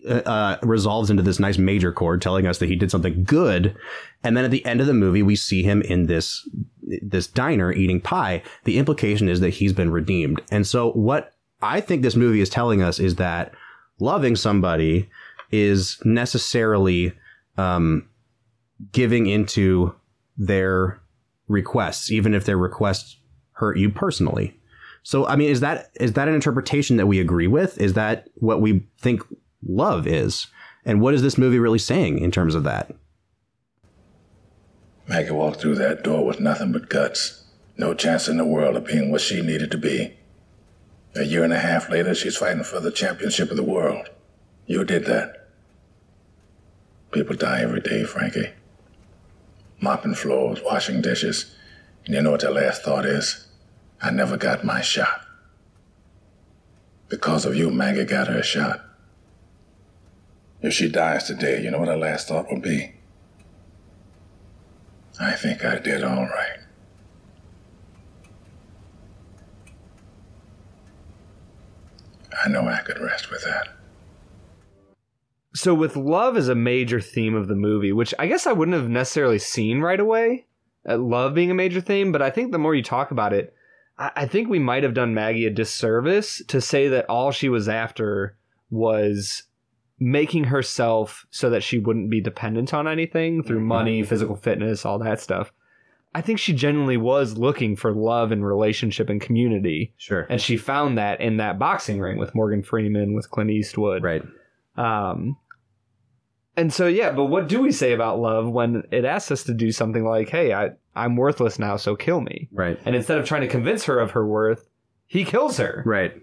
[0.07, 3.75] uh, uh, resolves into this nice major chord, telling us that he did something good.
[4.23, 6.47] And then at the end of the movie, we see him in this
[7.01, 8.43] this diner eating pie.
[8.63, 10.41] The implication is that he's been redeemed.
[10.51, 13.53] And so, what I think this movie is telling us is that
[13.99, 15.09] loving somebody
[15.51, 17.13] is necessarily
[17.57, 18.07] um,
[18.91, 19.93] giving into
[20.37, 21.01] their
[21.47, 23.17] requests, even if their requests
[23.53, 24.57] hurt you personally.
[25.03, 27.79] So, I mean, is that is that an interpretation that we agree with?
[27.79, 29.21] Is that what we think
[29.65, 30.47] love is?
[30.85, 32.91] And what is this movie really saying in terms of that?
[35.07, 37.43] Maggie walked through that door with nothing but guts.
[37.77, 40.13] No chance in the world of being what she needed to be.
[41.15, 44.09] A year and a half later, she's fighting for the championship of the world.
[44.65, 45.47] You did that.
[47.11, 48.51] People die every day, Frankie.
[49.81, 51.53] Mopping floors, washing dishes.
[52.05, 53.47] And you know what their last thought is?
[54.01, 55.25] I never got my shot.
[57.09, 58.85] Because of you, Maggie got her shot.
[60.61, 62.93] If she dies today, you know what her last thought will be?
[65.21, 66.57] I think I did all right.
[72.43, 73.67] I know I could rest with that.
[75.53, 78.75] So with love as a major theme of the movie, which I guess I wouldn't
[78.75, 80.47] have necessarily seen right away,
[80.89, 83.53] uh, love being a major theme, but I think the more you talk about it,
[83.99, 87.69] I think we might have done Maggie a disservice to say that all she was
[87.69, 88.35] after
[88.71, 89.43] was
[90.01, 94.97] making herself so that she wouldn't be dependent on anything through money, physical fitness, all
[94.97, 95.53] that stuff.
[96.13, 99.93] I think she genuinely was looking for love and relationship and community.
[99.97, 100.25] Sure.
[100.27, 104.03] And she found that in that boxing ring with Morgan Freeman, with Clint Eastwood.
[104.03, 104.23] Right.
[104.75, 105.37] Um,
[106.57, 109.53] and so yeah, but what do we say about love when it asks us to
[109.53, 112.77] do something like, "Hey, I I'm worthless now, so kill me." Right.
[112.85, 114.67] And instead of trying to convince her of her worth,
[115.05, 115.83] he kills her.
[115.85, 116.13] Right.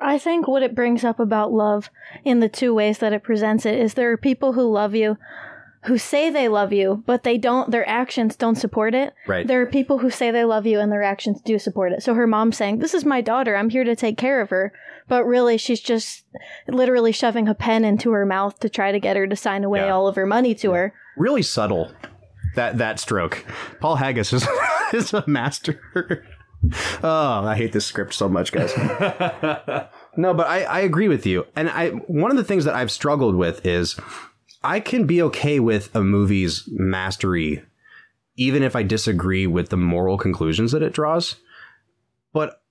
[0.00, 1.88] I think what it brings up about love
[2.24, 5.16] in the two ways that it presents it is there are people who love you
[5.84, 9.12] who say they love you, but they don't, their actions don't support it.
[9.26, 9.46] Right.
[9.46, 12.02] There are people who say they love you and their actions do support it.
[12.02, 13.54] So her mom's saying, This is my daughter.
[13.54, 14.72] I'm here to take care of her.
[15.08, 16.24] But really, she's just
[16.66, 19.80] literally shoving a pen into her mouth to try to get her to sign away
[19.80, 19.90] Yeah.
[19.90, 20.94] all of her money to her.
[21.18, 21.92] Really subtle.
[22.54, 23.44] That that stroke.
[23.80, 24.48] Paul Haggis is
[24.94, 26.24] is a master.
[27.02, 28.76] oh, I hate this script so much, guys.
[30.16, 31.46] no, but I, I agree with you.
[31.56, 33.96] And I one of the things that I've struggled with is
[34.62, 37.62] I can be okay with a movie's mastery,
[38.36, 41.36] even if I disagree with the moral conclusions that it draws.
[42.32, 42.62] But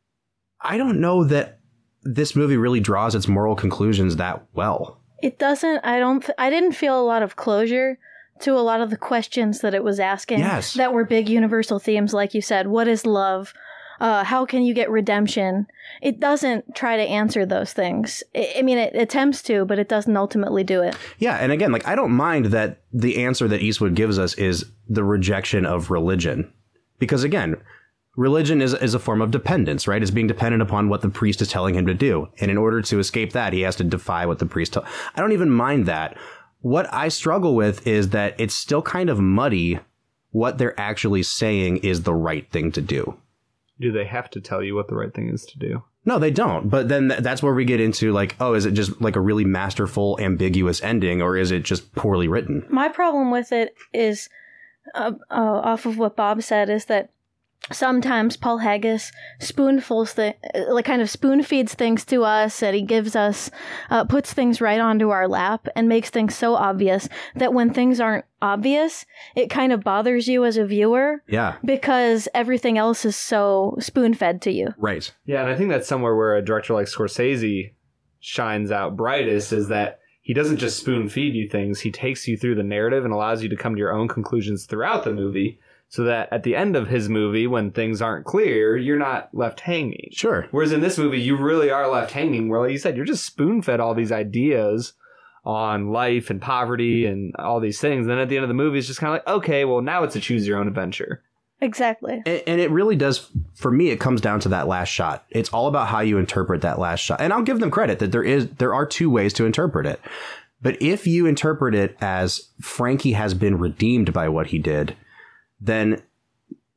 [0.59, 1.59] I don't know that
[2.03, 4.99] this movie really draws its moral conclusions that well.
[5.21, 7.97] It doesn't, I don't, I didn't feel a lot of closure
[8.41, 10.73] to a lot of the questions that it was asking Yes.
[10.73, 12.67] that were big universal themes, like you said.
[12.67, 13.53] What is love?
[14.03, 15.65] Uh, how can you get redemption?
[16.01, 18.21] It doesn't try to answer those things.
[18.35, 20.97] I, mean, it attempts to, but it doesn't ultimately do it.
[21.19, 24.65] Yeah, and again, like I don't mind that the answer that Eastwood gives us is
[24.89, 26.51] the rejection of religion.
[26.99, 27.55] because again,
[28.17, 30.01] religion is is a form of dependence, right?
[30.01, 32.81] It's being dependent upon what the priest is telling him to do, and in order
[32.81, 34.77] to escape that, he has to defy what the priest.
[34.77, 36.17] I don't even mind that.
[36.59, 39.79] What I struggle with is that it's still kind of muddy
[40.31, 43.17] what they're actually saying is the right thing to do.
[43.79, 45.83] Do they have to tell you what the right thing is to do?
[46.05, 46.69] No, they don't.
[46.69, 49.21] But then th- that's where we get into like, oh, is it just like a
[49.21, 52.65] really masterful, ambiguous ending, or is it just poorly written?
[52.69, 54.29] My problem with it is,
[54.95, 57.09] uh, uh, off of what Bob said, is that
[57.71, 60.35] sometimes Paul Haggis spoonfuls the
[60.69, 63.49] like kind of spoon feeds things to us and he gives us
[63.89, 67.99] uh, puts things right onto our lap and makes things so obvious that when things
[68.01, 69.05] aren't obvious
[69.35, 74.13] it kind of bothers you as a viewer Yeah, because everything else is so spoon
[74.13, 74.73] fed to you.
[74.77, 75.13] Right.
[75.25, 77.73] Yeah, and I think that's somewhere where a director like Scorsese
[78.19, 82.37] shines out brightest is that he doesn't just spoon feed you things, he takes you
[82.37, 85.59] through the narrative and allows you to come to your own conclusions throughout the movie
[85.93, 89.59] so that at the end of his movie when things aren't clear, you're not left
[89.59, 90.09] hanging.
[90.11, 90.47] Sure.
[90.49, 92.49] Whereas in this movie, you really are left hanging.
[92.49, 94.93] Where, like you said, you're just spoon fed all these ideas
[95.45, 98.07] on life and poverty and all these things.
[98.07, 99.81] And then at the end of the movie, it's just kind of like, okay, well,
[99.81, 101.21] now it's a choose your own adventure.
[101.61, 105.25] exactly And, and it really does, for me, it comes down to that last shot.
[105.29, 107.21] It's all about how you interpret that last shot.
[107.21, 109.99] And I'll give them credit that there is, there are two ways to interpret it.
[110.59, 114.95] But if you interpret it as Frankie has been redeemed by what he did,
[115.63, 116.01] then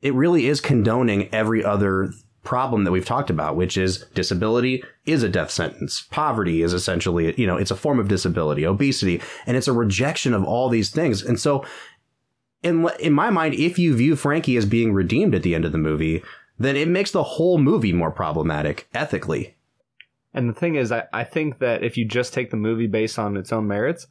[0.01, 2.11] it really is condoning every other
[2.43, 6.07] problem that we've talked about, which is disability is a death sentence.
[6.09, 10.33] Poverty is essentially, you know, it's a form of disability, obesity, and it's a rejection
[10.33, 11.21] of all these things.
[11.21, 11.65] And so
[12.63, 15.73] in in my mind, if you view Frankie as being redeemed at the end of
[15.73, 16.23] the movie,
[16.57, 19.55] then it makes the whole movie more problematic ethically.
[20.33, 23.19] And the thing is, I, I think that if you just take the movie based
[23.19, 24.07] on its own merits,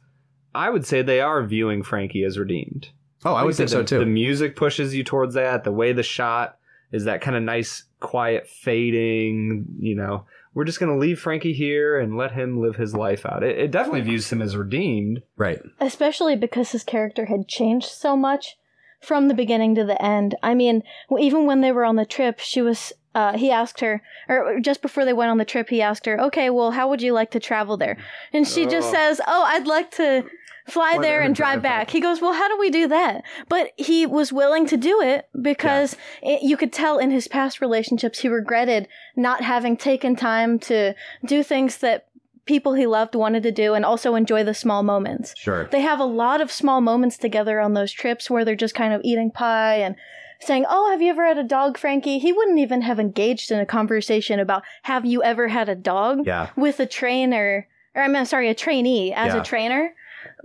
[0.53, 2.89] I would say they are viewing Frankie as redeemed.
[3.25, 3.99] Oh, I Like would you think so the- too.
[3.99, 5.63] The music pushes you towards that.
[5.63, 6.57] The way the shot
[6.91, 9.65] is that kind of nice, quiet fading.
[9.79, 13.25] You know, we're just going to leave Frankie here and let him live his life
[13.25, 13.43] out.
[13.43, 15.21] It, it definitely views him as redeemed.
[15.35, 15.61] right.
[15.79, 18.57] especially because his character had changed so much
[19.01, 20.35] from the beginning to the end.
[20.41, 20.83] I mean,
[21.19, 22.93] even when they were on the trip, she was.
[23.15, 26.21] Uh, he asked her, or just before they went on the trip, he asked her,
[26.21, 27.97] "Okay, well, how would you like to travel there?"
[28.31, 28.93] And she just Oh.
[28.93, 30.23] says, "Oh, I'd like to
[30.67, 34.05] fly there and drive back." He goes, "Well, how do we do that?" But he
[34.05, 38.27] was willing to do it because it, you could tell in his past relationships he
[38.29, 40.93] regretted not having taken time to
[41.25, 42.05] do things that
[42.45, 45.33] people he loved wanted to do and also enjoy the small moments.
[45.37, 45.65] Sure.
[45.65, 48.93] They have a lot of small moments together on those trips where they're just kind
[48.93, 49.95] of eating pie and
[50.39, 52.19] saying, Oh, have you ever had a dog, Frankie?
[52.19, 56.19] He wouldn't even have engaged in a conversation about, Have you ever had a dog?
[56.25, 56.49] Yeah.
[56.55, 59.41] With a trainer, or I'm sorry, a trainee as Yeah.
[59.41, 59.93] a trainer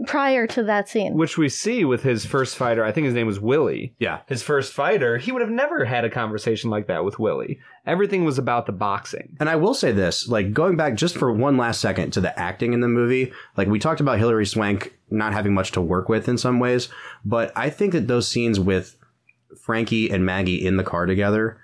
[0.07, 1.15] prior to that scene.
[1.15, 2.85] Which we see with his first fighter.
[2.85, 3.95] I think his name was Willie.
[3.99, 4.21] Yeah.
[4.29, 7.61] His first fighter, he would have never had a conversation like that with Willie.
[7.87, 9.37] Everything was about the boxing.
[9.41, 12.39] And I will say this, like going back just for one last second to the
[12.39, 16.09] acting in the movie, like we talked about Hilary Swank not having much to work
[16.09, 16.89] with in some ways,
[17.25, 18.97] but I think that those scenes with
[19.61, 21.59] Frankie and Maggie in the car together,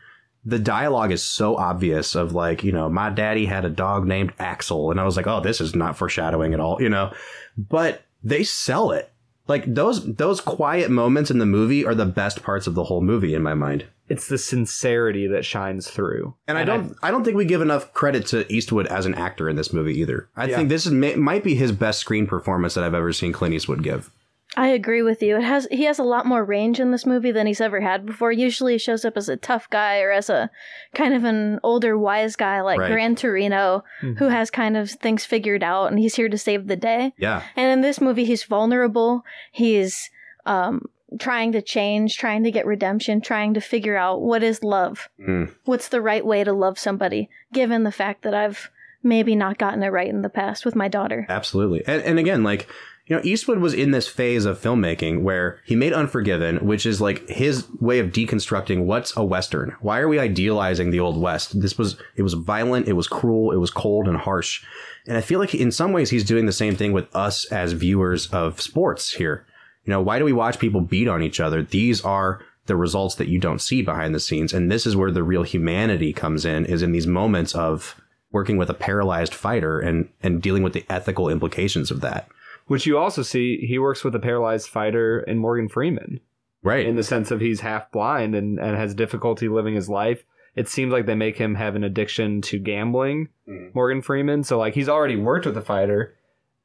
[0.45, 4.33] the dialogue is so obvious of like, you know, my daddy had a dog named
[4.39, 4.91] Axel.
[4.91, 7.13] And I was like, oh, this is not foreshadowing at all, you know,
[7.57, 9.13] but they sell it.
[9.47, 13.01] Like those, those quiet moments in the movie are the best parts of the whole
[13.01, 13.87] movie in my mind.
[14.09, 16.35] It's the sincerity that shines through.
[16.47, 19.49] And I don't, I, don't think we give enough credit to Eastwood as an actor
[19.49, 20.29] in this movie either.
[20.37, 20.57] I Yeah.
[20.57, 23.55] think this is may, might be his best screen performance that I've ever seen Clint
[23.55, 24.11] Eastwood give.
[24.59, 25.37] I agree with you.
[25.37, 28.05] It has he has a lot more range in this movie than he's ever had
[28.05, 28.33] before.
[28.33, 30.51] Usually he shows up as a tough guy or as a
[30.95, 32.91] kind of an older wise guy like Right.
[32.91, 36.77] Gran Torino who has kind of things figured out and he's here to save the
[36.77, 37.13] day.
[37.19, 39.23] Yeah, And in this movie he's vulnerable.
[39.53, 40.11] He's
[40.45, 40.87] um
[41.21, 45.09] trying to change, trying to get redemption, trying to figure out what is love.
[45.21, 45.55] Mm.
[45.65, 48.71] What's the right way to love somebody given the fact that I've
[49.03, 51.25] maybe not gotten it right in the past with my daughter.
[51.29, 51.83] absolutely.
[51.87, 52.69] And, and again, like
[53.09, 57.01] you know, Eastwood was in this phase of filmmaking where he made Unforgiven, which is
[57.01, 59.75] like his way of deconstructing what's a western.
[59.81, 61.59] Why are we idealizing the old west?
[61.59, 64.63] This was it was violent, it was cruel, it was cold and harsh.
[65.07, 67.73] And I feel like in some ways he's doing the same thing with us as
[67.73, 69.47] viewers of sports here.
[69.85, 71.63] You know, why do we watch people beat on each other?
[71.63, 74.53] These are the results that you don't see behind the scenes.
[74.53, 77.99] And this is where the real humanity comes in, is in these moments of
[78.31, 82.29] working with a paralyzed fighter and, and dealing with the ethical implications of that.
[82.69, 86.21] Which you also see, he works with a paralyzed fighter in Morgan Freeman
[86.63, 86.87] Right.
[86.87, 90.25] in the sense of he's half blind and, and has difficulty living his life.
[90.55, 93.75] It seems like they make him have an addiction to gambling, mm.
[93.75, 94.43] Morgan Freeman.
[94.45, 96.15] So, like, he's already worked with a fighter.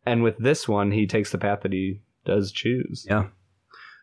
[0.05, 3.05] And with this one, he takes the path that he does choose.
[3.09, 3.27] yeah.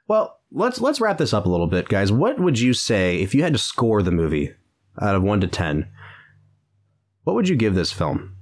[0.09, 2.11] Well, let's let's wrap this up a little bit, guys.
[2.11, 4.53] What would you say if you had to score the movie
[5.01, 5.89] out of one to ten?
[7.25, 8.35] What would you give this film?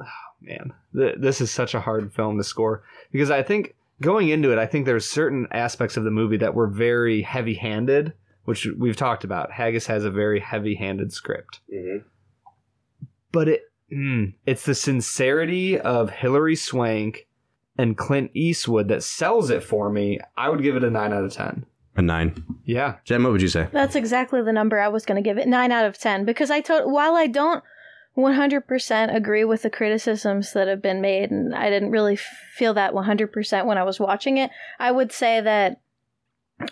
[0.00, 0.04] Oh
[0.40, 2.82] man, th- this is such a hard film to score
[3.12, 6.54] because I think going into it, I think there's certain aspects of the movie that
[6.54, 8.12] were very heavy-handed,
[8.44, 9.52] which we've talked about.
[9.52, 11.60] Haggis has a very heavy-handed script,
[13.32, 17.26] but it mm, it's the sincerity of Hilary Swank
[17.76, 20.20] and Clint Eastwood that sells it for me.
[20.36, 21.66] I would give it a nine out of ten.
[21.96, 22.44] A nine.
[22.64, 23.68] Yeah, Jen, what would you say?
[23.72, 25.46] That's exactly the number I was going to give it.
[25.46, 27.62] 9 out of 10 because I told while I don't
[28.16, 32.92] 100% agree with the criticisms that have been made and I didn't really feel that
[32.92, 35.80] 100% when I was watching it, I would say that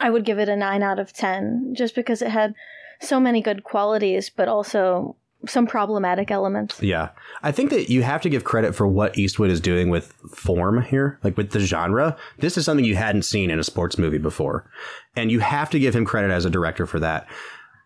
[0.01, 2.55] I would give it a 9 out of 10 just because it had
[3.01, 5.16] so many good qualities but also
[5.49, 6.80] some problematic elements.
[6.80, 7.09] Yeah.
[7.43, 10.82] I think that you have to give credit for what Eastwood is doing with form
[10.82, 12.16] here, like with the genre.
[12.38, 14.70] This is something you hadn't seen in a sports movie before.
[15.16, 17.26] And you have to give him credit as a director for that.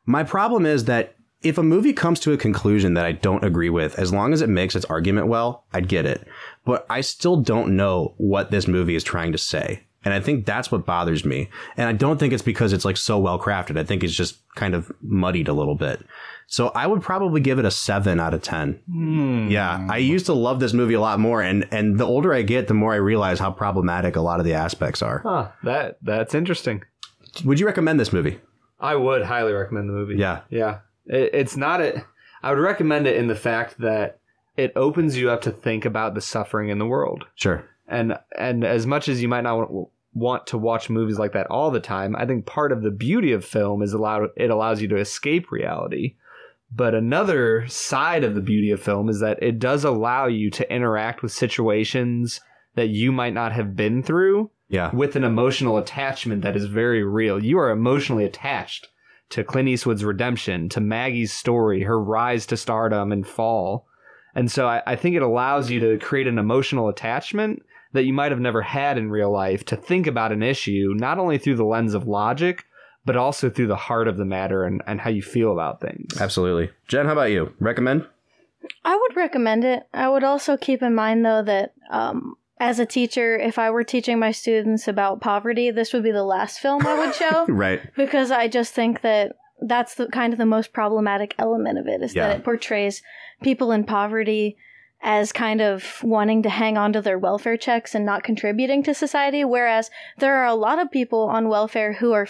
[0.04, 1.15] My problem is that
[1.48, 4.42] if a movie comes to a conclusion that I don't agree with, as long as
[4.42, 6.26] it makes its argument well, I'd get it.
[6.64, 9.82] But I still don't know what this movie is trying to say.
[10.04, 11.48] And I think that's what bothers me.
[11.76, 13.76] And I don't think it's because it's like so well crafted.
[13.76, 16.04] I think it's just kind of muddied a little bit.
[16.46, 18.80] So I would probably give it a seven out of 10.
[18.88, 19.48] Hmm.
[19.50, 19.84] Yeah.
[19.90, 21.42] I used to love this movie a lot more.
[21.42, 24.46] And, and the older I get, the more I realize how problematic a lot of
[24.46, 25.22] the aspects are.
[25.24, 26.84] huh, that that's interesting.
[27.44, 28.38] Would you recommend this movie?
[28.78, 30.16] I would highly recommend the movie.
[30.16, 30.42] Yeah.
[30.50, 30.78] Yeah.
[31.06, 32.04] It, it's not a.
[32.42, 34.18] I would recommend it in the fact that
[34.56, 37.26] it opens you up to think about the suffering in the world.
[37.34, 37.64] Sure.
[37.88, 39.68] And and as much as you might not
[40.14, 43.32] want to watch movies like that all the time, I think part of the beauty
[43.32, 46.16] of film is allow it allows you to escape reality.
[46.72, 50.72] But another side of the beauty of film is that it does allow you to
[50.72, 52.40] interact with situations
[52.74, 54.90] that you might not have been through Yeah.
[54.94, 57.42] with an emotional attachment that is very real.
[57.42, 58.88] You are emotionally attached
[59.30, 63.86] to Clint Eastwood's redemption, to Maggie's story, her rise to stardom and fall.
[64.34, 67.62] And so I, I think it allows you to create an emotional attachment
[67.92, 71.18] that you might have never had in real life to think about an issue, not
[71.18, 72.66] only through the lens of logic,
[73.04, 76.20] but also through the heart of the matter and, and how you feel about things.
[76.20, 76.70] Absolutely.
[76.88, 77.54] Jen, how about you?
[77.60, 78.06] Recommend?
[78.84, 79.84] I would recommend it.
[79.94, 83.84] I would also keep in mind, though, that um, as a teacher, if I were
[83.84, 87.80] teaching my students about poverty, this would be the last film I would show Right.
[87.96, 92.02] because I just think that that's the kind of the most problematic element of it
[92.02, 92.28] is Yeah.
[92.28, 93.02] that it portrays
[93.42, 94.56] people in poverty
[95.02, 98.94] as kind of wanting to hang on to their welfare checks and not contributing to
[98.94, 102.26] society, whereas there are a lot of people on welfare who are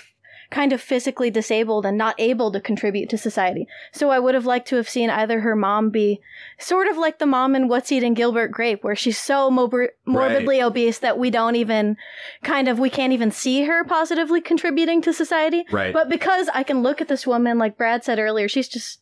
[0.51, 3.67] kind of physically disabled and not able to contribute to society.
[3.93, 6.21] So I would have liked to have seen either her mom be
[6.59, 10.99] sort of like the mom in What's Eating Gilbert Grape, where she's so morbidly obese
[11.01, 11.97] that we don't even
[12.43, 15.65] kind of we can't even see her positively contributing to society.
[15.73, 15.93] Right.
[15.93, 19.01] But because I can look at this woman, like Brad said earlier, she's just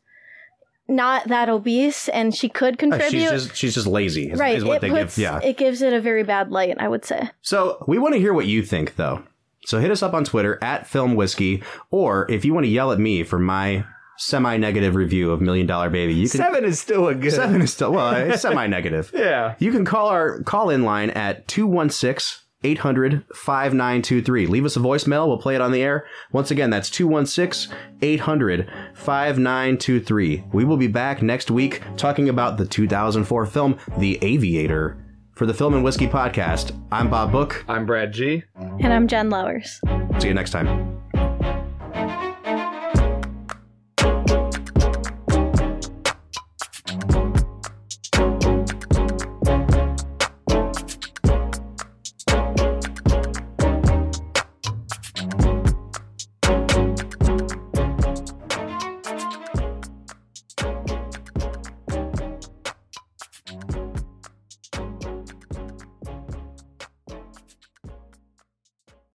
[0.87, 3.11] not that obese and she could Uh, contribute.
[3.11, 4.31] she's just she's just lazy.
[4.31, 4.57] Is, right.
[4.59, 5.23] is what it they puts give.
[5.23, 5.41] Yeah.
[5.43, 7.31] it gives it a very bad light, I would say.
[7.41, 9.23] So we want to hear what you think, though.
[9.67, 12.93] So hit us up on Twitter at Film Whiskey, or if you want to yell
[12.93, 13.85] at me for my
[14.19, 16.39] semi-negative review of Million Dollar Baby, you can.
[16.39, 17.33] Seven is still a good.
[17.33, 19.11] Seven is still well, it's semi-negative.
[19.25, 19.55] Yeah.
[19.59, 24.47] You can call our call in line at 216 800 5923.
[24.47, 25.27] Leave us a voicemail.
[25.27, 26.07] We'll play it on the air.
[26.33, 30.45] Once again, that's 216 800 5923.
[30.53, 34.97] We will be back next week talking about the 2004 film The Aviator.
[35.35, 37.65] For the Film and Whiskey Podcast, I'm Bob Book.
[37.67, 38.45] I'm Brad G.
[38.57, 39.81] And I'm Jen Lowers.
[40.21, 41.04] See you next time.